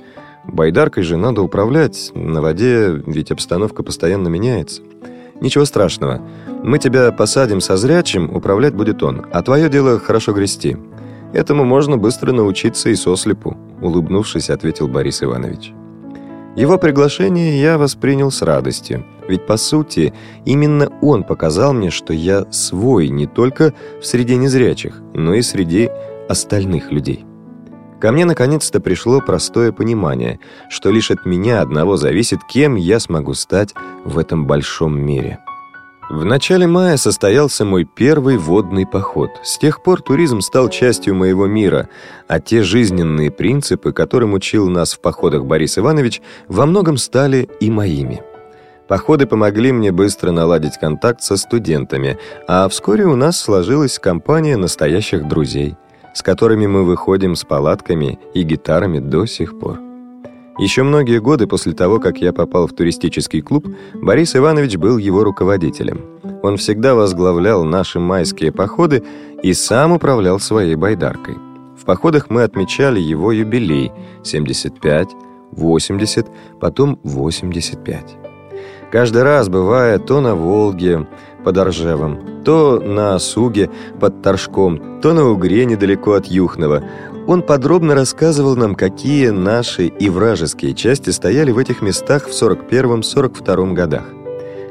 Байдаркой 0.45 1.03
же 1.03 1.15
надо 1.15 1.43
управлять, 1.43 2.11
на 2.15 2.41
воде 2.41 2.89
ведь 3.05 3.31
обстановка 3.31 3.83
постоянно 3.83 4.29
меняется. 4.29 4.81
Ничего 5.39 5.65
страшного. 5.65 6.21
Мы 6.63 6.79
тебя 6.79 7.11
посадим 7.11 7.61
со 7.61 7.77
зрячим, 7.77 8.35
управлять 8.35 8.73
будет 8.73 9.03
он, 9.03 9.27
а 9.31 9.43
твое 9.43 9.69
дело 9.69 9.99
хорошо 9.99 10.33
грести. 10.33 10.75
Этому 11.33 11.65
можно 11.65 11.97
быстро 11.97 12.31
научиться 12.31 12.89
и 12.89 12.95
сослепу, 12.95 13.55
улыбнувшись, 13.79 14.49
ответил 14.49 14.87
Борис 14.87 15.21
Иванович. 15.21 15.73
Его 16.55 16.77
приглашение 16.79 17.61
я 17.61 17.77
воспринял 17.77 18.29
с 18.31 18.41
радостью, 18.41 19.05
ведь, 19.27 19.45
по 19.45 19.55
сути, 19.55 20.13
именно 20.45 20.91
он 21.01 21.23
показал 21.23 21.73
мне, 21.73 21.91
что 21.91 22.11
я 22.11 22.45
свой 22.51 23.07
не 23.07 23.27
только 23.27 23.73
в 24.01 24.05
среде 24.05 24.35
незрячих, 24.35 24.99
но 25.13 25.33
и 25.33 25.41
среди 25.43 25.89
остальных 26.31 26.91
людей. 26.91 27.25
Ко 28.01 28.11
мне 28.11 28.25
наконец-то 28.25 28.79
пришло 28.79 29.21
простое 29.21 29.71
понимание, 29.71 30.39
что 30.69 30.89
лишь 30.89 31.11
от 31.11 31.25
меня 31.27 31.61
одного 31.61 31.97
зависит, 31.97 32.39
кем 32.51 32.75
я 32.75 32.99
смогу 32.99 33.35
стать 33.35 33.75
в 34.03 34.17
этом 34.17 34.47
большом 34.47 34.99
мире. 34.99 35.37
В 36.09 36.25
начале 36.25 36.65
мая 36.65 36.97
состоялся 36.97 37.63
мой 37.63 37.85
первый 37.85 38.37
водный 38.37 38.87
поход. 38.87 39.29
С 39.43 39.59
тех 39.59 39.83
пор 39.83 40.01
туризм 40.01 40.41
стал 40.41 40.67
частью 40.69 41.13
моего 41.13 41.45
мира, 41.45 41.89
а 42.27 42.39
те 42.39 42.63
жизненные 42.63 43.29
принципы, 43.29 43.93
которым 43.93 44.33
учил 44.33 44.67
нас 44.67 44.93
в 44.93 44.99
походах 44.99 45.45
Борис 45.45 45.77
Иванович, 45.77 46.21
во 46.47 46.65
многом 46.65 46.97
стали 46.97 47.47
и 47.59 47.69
моими. 47.69 48.23
Походы 48.89 49.25
помогли 49.25 49.71
мне 49.71 49.91
быстро 49.91 50.31
наладить 50.31 50.77
контакт 50.77 51.21
со 51.21 51.37
студентами, 51.37 52.17
а 52.47 52.67
вскоре 52.67 53.05
у 53.05 53.15
нас 53.15 53.39
сложилась 53.39 53.99
компания 53.99 54.57
настоящих 54.57 55.27
друзей– 55.27 55.77
с 56.13 56.21
которыми 56.21 56.67
мы 56.67 56.83
выходим 56.83 57.35
с 57.35 57.43
палатками 57.43 58.19
и 58.33 58.43
гитарами 58.43 58.99
до 58.99 59.25
сих 59.25 59.59
пор. 59.59 59.79
Еще 60.57 60.83
многие 60.83 61.19
годы 61.19 61.47
после 61.47 61.73
того, 61.73 61.99
как 61.99 62.17
я 62.19 62.33
попал 62.33 62.67
в 62.67 62.73
туристический 62.73 63.41
клуб, 63.41 63.67
Борис 63.93 64.35
Иванович 64.35 64.77
был 64.77 64.97
его 64.97 65.23
руководителем. 65.23 66.01
Он 66.43 66.57
всегда 66.57 66.93
возглавлял 66.93 67.63
наши 67.63 67.99
майские 67.99 68.51
походы 68.51 69.03
и 69.41 69.53
сам 69.53 69.93
управлял 69.93 70.39
своей 70.39 70.75
байдаркой. 70.75 71.35
В 71.79 71.85
походах 71.85 72.29
мы 72.29 72.43
отмечали 72.43 72.99
его 72.99 73.31
юбилей– 73.31 73.91
75, 74.23 75.09
80, 75.51 76.27
потом 76.59 76.99
85. 77.03 78.17
Каждый 78.91 79.23
раз 79.23 79.47
бывая 79.49 79.97
то 79.99 80.19
на 80.19 80.35
Волге 80.35 81.07
под 81.43 81.57
Оржевом, 81.57 82.43
то 82.43 82.79
на 82.79 83.17
Суге 83.19 83.69
под 83.99 84.21
Торжком, 84.21 84.99
то 85.01 85.13
на 85.13 85.29
Угре 85.29 85.65
недалеко 85.65 86.13
от 86.13 86.27
Юхнова, 86.27 86.83
он 87.27 87.43
подробно 87.43 87.95
рассказывал 87.95 88.55
нам, 88.55 88.75
какие 88.75 89.29
наши 89.29 89.85
и 89.85 90.09
вражеские 90.09 90.73
части 90.73 91.11
стояли 91.11 91.51
в 91.51 91.57
этих 91.57 91.81
местах 91.81 92.27
в 92.27 92.31
41-42 92.31 93.73
годах, 93.73 94.05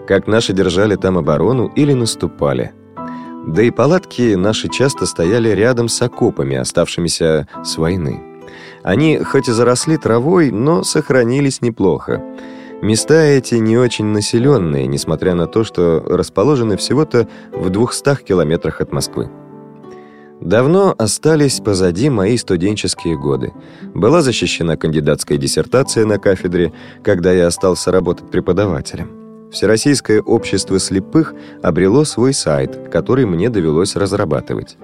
как 0.07 0.27
наши 0.27 0.53
держали 0.53 0.97
там 0.97 1.17
оборону 1.17 1.71
или 1.77 1.93
наступали. 1.93 2.73
Да 3.47 3.63
и 3.63 3.71
палатки 3.71 4.35
наши 4.35 4.69
часто 4.69 5.07
стояли 5.07 5.49
рядом 5.49 5.89
с 5.89 6.03
окопами, 6.03 6.57
оставшимися 6.57 7.49
с 7.65 7.79
войны. 7.79 8.21
Они 8.83 9.19
хоть 9.19 9.49
и 9.49 9.53
заросли 9.53 9.97
травой, 9.97 10.51
но 10.51 10.83
сохранились 10.83 11.63
неплохо. 11.63 12.23
Места 12.83 13.23
эти 13.23 13.57
не 13.57 13.77
очень 13.77 14.07
населенные, 14.07 14.87
несмотря 14.87 15.35
на 15.35 15.47
то, 15.47 15.65
что 15.65 16.01
расположены 16.01 16.77
всего-то 16.79 17.29
в 17.53 17.69
200 17.69 18.25
километрах 18.25 18.81
от 18.81 18.93
Москвы. 18.93 19.31
Давно 20.41 20.95
остались 20.97 21.61
позади 21.61 22.09
мои 22.09 22.39
студенческие 22.39 23.19
годы. 23.19 23.53
Была 23.95 24.23
защищена 24.23 24.79
кандидатская 24.79 25.37
диссертация 25.37 26.07
на 26.07 26.19
кафедре, 26.19 26.73
когда 27.05 27.31
я 27.33 27.49
остался 27.49 27.93
работать 27.93 28.31
преподавателем. 28.31 29.51
Всероссийское 29.53 30.23
общество 30.23 30.79
слепых 30.79 31.35
обрело 31.63 32.05
свой 32.05 32.33
сайт, 32.33 32.89
который 32.91 33.27
мне 33.27 33.51
довелось 33.51 33.97
разрабатывать. 33.97 34.79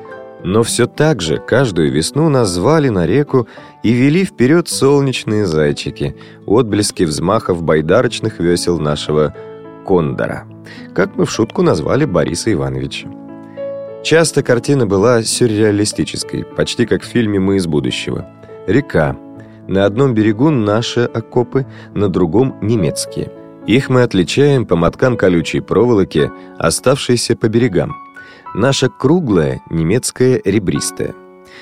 Но 0.47 0.62
все 0.62 0.86
так 0.86 1.22
же 1.22 1.38
каждую 1.38 1.90
весну 1.90 2.28
нас 2.28 2.51
звали 2.51 2.88
на 2.88 3.05
реку 3.05 3.49
и 3.82 3.92
вели 3.92 4.24
вперед 4.24 4.68
солнечные 4.68 5.44
зайчики, 5.44 6.14
отблески 6.47 7.03
взмахов 7.03 7.64
байдарочных 7.64 8.38
весел 8.38 8.78
нашего 8.78 9.34
кондора, 9.84 10.44
как 10.94 11.16
мы 11.16 11.24
в 11.24 11.32
шутку 11.32 11.62
назвали 11.62 12.05
Бориса 12.05 12.53
Ивановича. 12.53 13.09
Часто 14.05 14.44
картина 14.44 14.86
была 14.86 15.24
сюрреалистической, 15.24 16.44
почти 16.44 16.86
как 16.86 17.03
в 17.03 17.07
фильме 17.07 17.40
«Мы 17.40 17.57
из 17.57 17.66
будущего». 17.66 18.24
Река. 18.68 19.16
На 19.66 19.84
одном 19.84 20.14
берегу 20.14 20.51
наши 20.51 21.01
окопы, 21.01 21.66
на 21.92 22.09
другом— 22.09 22.55
немецкие. 22.62 23.32
Их 23.66 23.88
мы 23.88 24.03
отличаем 24.03 24.64
по 24.64 24.76
моткам 24.76 25.16
колючей 25.16 25.59
проволоки, 25.59 26.30
оставшейся 26.57 27.34
по 27.34 27.49
берегам. 27.49 27.97
Наша 28.55 28.88
круглая, 28.88 29.61
немецкая 29.70 30.40
ребристая. 30.44 31.14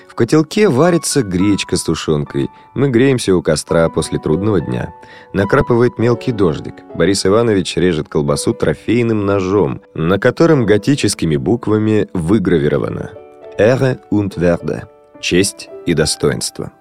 В 0.09 0.15
котелке 0.15 0.69
варится 0.69 1.23
гречка 1.23 1.77
с 1.77 1.83
тушенкой. 1.83 2.49
Мы 2.75 2.89
греемся 2.89 3.35
у 3.35 3.43
костра 3.43 3.89
после 3.89 4.19
трудного 4.19 4.61
дня. 4.61 4.95
Накрапывает 5.33 5.99
мелкий 5.99 6.33
дождик. 6.33 6.75
Борис 6.95 7.27
Иванович 7.27 7.77
режет 7.77 8.09
колбасу 8.09 8.55
трофейным 8.55 9.27
ножом, 9.27 9.83
на 9.95 10.19
котором 10.19 10.67
готическими 10.67 11.37
буквами 11.37 12.09
выгравировано 12.13 13.13
«Ehre 13.59 14.01
und 14.11 14.39
Werde»— 14.39 14.85
«Честь 15.21 15.69
и 15.87 15.95
достоинство». 15.95 16.73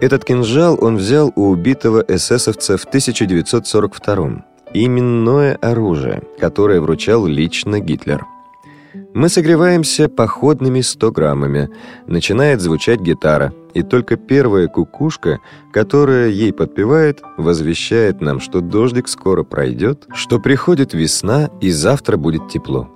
Этот 0.00 0.24
кинжал 0.24 0.78
он 0.80 0.96
взял 0.96 1.32
у 1.36 1.50
убитого 1.50 2.04
эсэсовца 2.06 2.76
в 2.76 2.84
1942 2.84 4.44
Именное 4.76 5.54
оружие, 5.62 6.22
которое 6.40 6.80
вручал 6.80 7.26
лично 7.26 7.78
Гитлер. 7.78 8.26
Мы 9.12 9.28
согреваемся 9.28 10.08
походными 10.08 10.80
100 10.80 11.10
граммами. 11.10 11.70
Начинает 12.06 12.60
звучать 12.60 13.00
гитара, 13.00 13.52
и 13.72 13.82
только 13.82 14.16
первая 14.16 14.68
кукушка, 14.68 15.40
которая 15.72 16.28
ей 16.28 16.52
подпевает, 16.52 17.20
возвещает 17.36 18.20
нам, 18.20 18.40
что 18.40 18.60
дождик 18.60 19.08
скоро 19.08 19.42
пройдет, 19.42 20.06
что 20.14 20.38
приходит 20.38 20.94
весна 20.94 21.50
и 21.60 21.70
завтра 21.70 22.16
будет 22.16 22.48
тепло. 22.48 22.88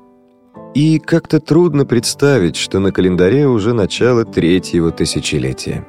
И 0.74 0.99
как-то 1.01 1.40
трудно 1.40 1.84
представить, 1.84 2.57
что 2.57 2.78
на 2.78 2.92
календаре 2.92 3.49
уже 3.49 3.72
начало 3.72 4.24
третьего 4.24 4.92
тысячелетия. 4.92 5.84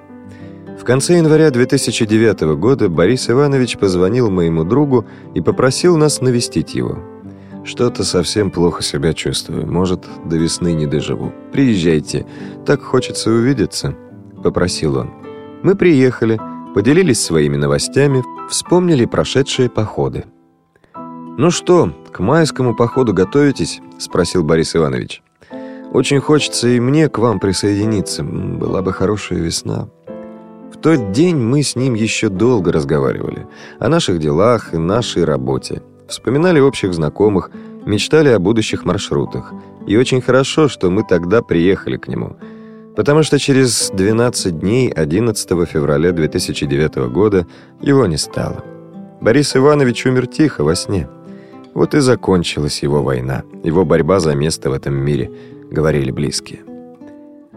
В 0.80 0.84
конце 0.86 1.18
января 1.18 1.52
2009 1.52 2.56
года 2.58 2.90
Борис 2.90 3.30
Иванович 3.30 3.78
позвонил 3.78 4.32
моему 4.32 4.64
другу 4.64 5.06
и 5.36 5.42
попросил 5.42 5.98
нас 5.98 6.22
навестить 6.22 6.74
его. 6.74 6.98
Что-то 7.64 8.04
совсем 8.04 8.52
плохо 8.52 8.82
себя 8.82 9.14
чувствую. 9.14 9.68
Может, 9.68 10.06
до 10.26 10.38
весны 10.38 10.74
не 10.74 10.88
доживу. 10.88 11.34
Приезжайте. 11.52 12.26
Так 12.66 12.82
хочется 12.82 13.32
увидеться»,— 13.32 13.96
попросил 14.44 14.98
он. 14.98 15.12
Мы 15.62 15.76
приехали, 15.76 16.40
поделились 16.74 17.22
своими 17.22 17.58
новостями, 17.58 18.24
вспомнили 18.50 19.06
прошедшие 19.06 19.70
походы. 19.70 20.26
«Ну 21.38 21.52
что, 21.52 21.94
к 22.12 22.20
майскому 22.20 22.76
походу 22.76 23.14
готовитесь?»— 23.14 23.82
спросил 23.98 24.44
Борис 24.44 24.76
Иванович. 24.76 25.22
«Очень 25.92 26.20
хочется 26.20 26.68
и 26.68 26.80
мне 26.80 27.10
к 27.10 27.18
вам 27.18 27.40
присоединиться. 27.40 28.24
Была 28.24 28.82
бы 28.82 28.94
хорошая 28.94 29.40
весна». 29.40 29.90
В 30.72 30.78
тот 30.78 31.12
день 31.12 31.36
мы 31.36 31.62
с 31.64 31.76
ним 31.76 31.94
еще 31.94 32.30
долго 32.30 32.72
разговаривали 32.72 33.48
о 33.80 33.90
наших 33.90 34.20
делах 34.20 34.74
и 34.74 34.78
нашей 34.78 35.26
работе. 35.26 35.82
Вспоминали 36.10 36.60
общих 36.60 36.94
знакомых, 36.94 37.52
мечтали 37.86 38.30
о 38.30 38.40
будущих 38.40 38.84
маршрутах. 38.84 39.54
И 39.88 39.96
очень 39.96 40.22
хорошо, 40.22 40.68
что 40.68 40.90
мы 40.90 41.04
тогда 41.04 41.42
приехали 41.42 41.98
к 41.98 42.08
нему. 42.08 42.36
Потому 42.96 43.24
что 43.24 43.38
через 43.38 43.92
12 43.94 44.60
дней, 44.60 44.92
11 44.92 45.50
февраля 45.70 46.12
2009 46.12 47.12
года, 47.12 47.46
его 47.80 48.08
не 48.08 48.18
стало. 48.18 48.64
Борис 49.22 49.56
Иванович 49.56 50.08
умер 50.08 50.28
тихо 50.28 50.64
во 50.64 50.76
сне. 50.76 51.08
Вот 51.76 51.94
и 51.94 52.00
закончилась 52.00 52.82
его 52.84 53.04
война, 53.04 53.44
его 53.64 53.86
борьба 53.86 54.20
за 54.20 54.34
место 54.34 54.70
в 54.70 54.74
этом 54.74 54.96
мире, 54.96 55.32
говорили 55.70 56.12
близкие. 56.12 56.62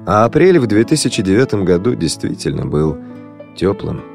А 0.06 0.24
апрель 0.24 0.58
в 0.58 0.66
2009 0.66 1.54
году 1.64 1.94
действительно 1.94 2.66
был 2.66 2.98
теплым. 3.56 4.11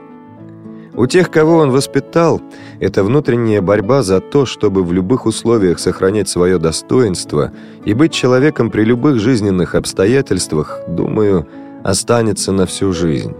У 0.98 1.06
тех, 1.06 1.30
кого 1.30 1.58
он 1.58 1.70
воспитал, 1.70 2.42
это 2.80 3.04
внутренняя 3.04 3.62
борьба 3.62 4.02
за 4.02 4.20
то, 4.20 4.48
чтобы 4.48 4.84
в 4.84 4.92
любых 4.92 5.28
условиях 5.28 5.78
сохранять 5.78 6.28
свое 6.28 6.58
достоинство 6.58 7.52
и 7.86 7.94
быть 7.94 8.12
человеком 8.12 8.72
при 8.72 8.84
любых 8.84 9.20
жизненных 9.20 9.76
обстоятельствах, 9.76 10.82
думаю, 10.88 11.48
останется 11.84 12.52
на 12.52 12.66
всю 12.66 12.94
жизнь. 12.94 13.36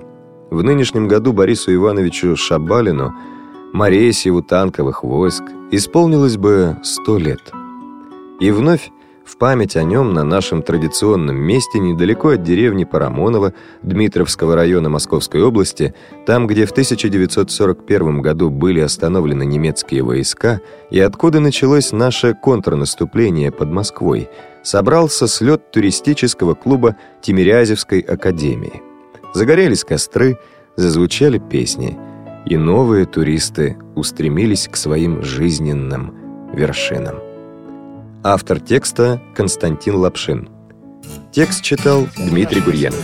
В 0.52 0.62
нынешнем 0.62 1.08
году 1.08 1.34
Борису 1.34 1.74
Ивановичу 1.74 2.36
Шабалину, 2.36 3.16
Моресьеву 3.74 4.44
танковых 4.44 5.04
войск, 5.04 5.44
исполнилось 5.72 6.38
бы 6.38 6.78
сто 6.84 7.18
лет. 7.18 7.42
И 8.40 8.52
вновь 8.52 8.92
в 9.28 9.38
память 9.38 9.76
о 9.76 9.84
нем 9.84 10.14
на 10.14 10.24
нашем 10.24 10.64
традиционном 10.64 11.36
месте 11.36 11.80
недалеко 11.80 12.30
от 12.30 12.44
деревни 12.44 12.86
Парамонова 12.86 13.54
Дмитровского 13.84 14.56
района 14.56 14.90
Московской 14.90 15.44
области, 15.44 15.94
там, 16.26 16.48
где 16.48 16.66
в 16.66 16.72
1941 16.72 18.22
году 18.22 18.50
были 18.50 18.80
остановлены 18.80 19.46
немецкие 19.46 20.02
войска 20.02 20.62
и 20.90 21.00
откуда 21.00 21.42
началось 21.42 21.92
наше 21.92 22.34
контрнаступление 22.34 23.52
под 23.52 23.70
Москвой, 23.70 24.30
собрался 24.64 25.28
слет 25.28 25.72
туристического 25.72 26.54
клуба 26.54 26.96
Тимирязевской 27.22 28.00
академии. 28.00 28.82
Загорелись 29.34 29.84
костры, 29.84 30.38
зазвучали 30.78 31.38
песни, 31.38 31.98
и 32.46 32.56
новые 32.56 33.06
туристы 33.06 33.78
устремились 33.96 34.70
к 34.70 34.78
своим 34.78 35.22
жизненным 35.22 36.16
вершинам. 36.54 37.27
Автор 38.30 38.60
текста 38.60 39.22
Константин 39.34 39.96
Лапшин. 39.96 40.50
Текст 41.32 41.64
читал 41.64 42.10
Дмитрий 42.18 42.60
Гурьянов. 42.60 43.02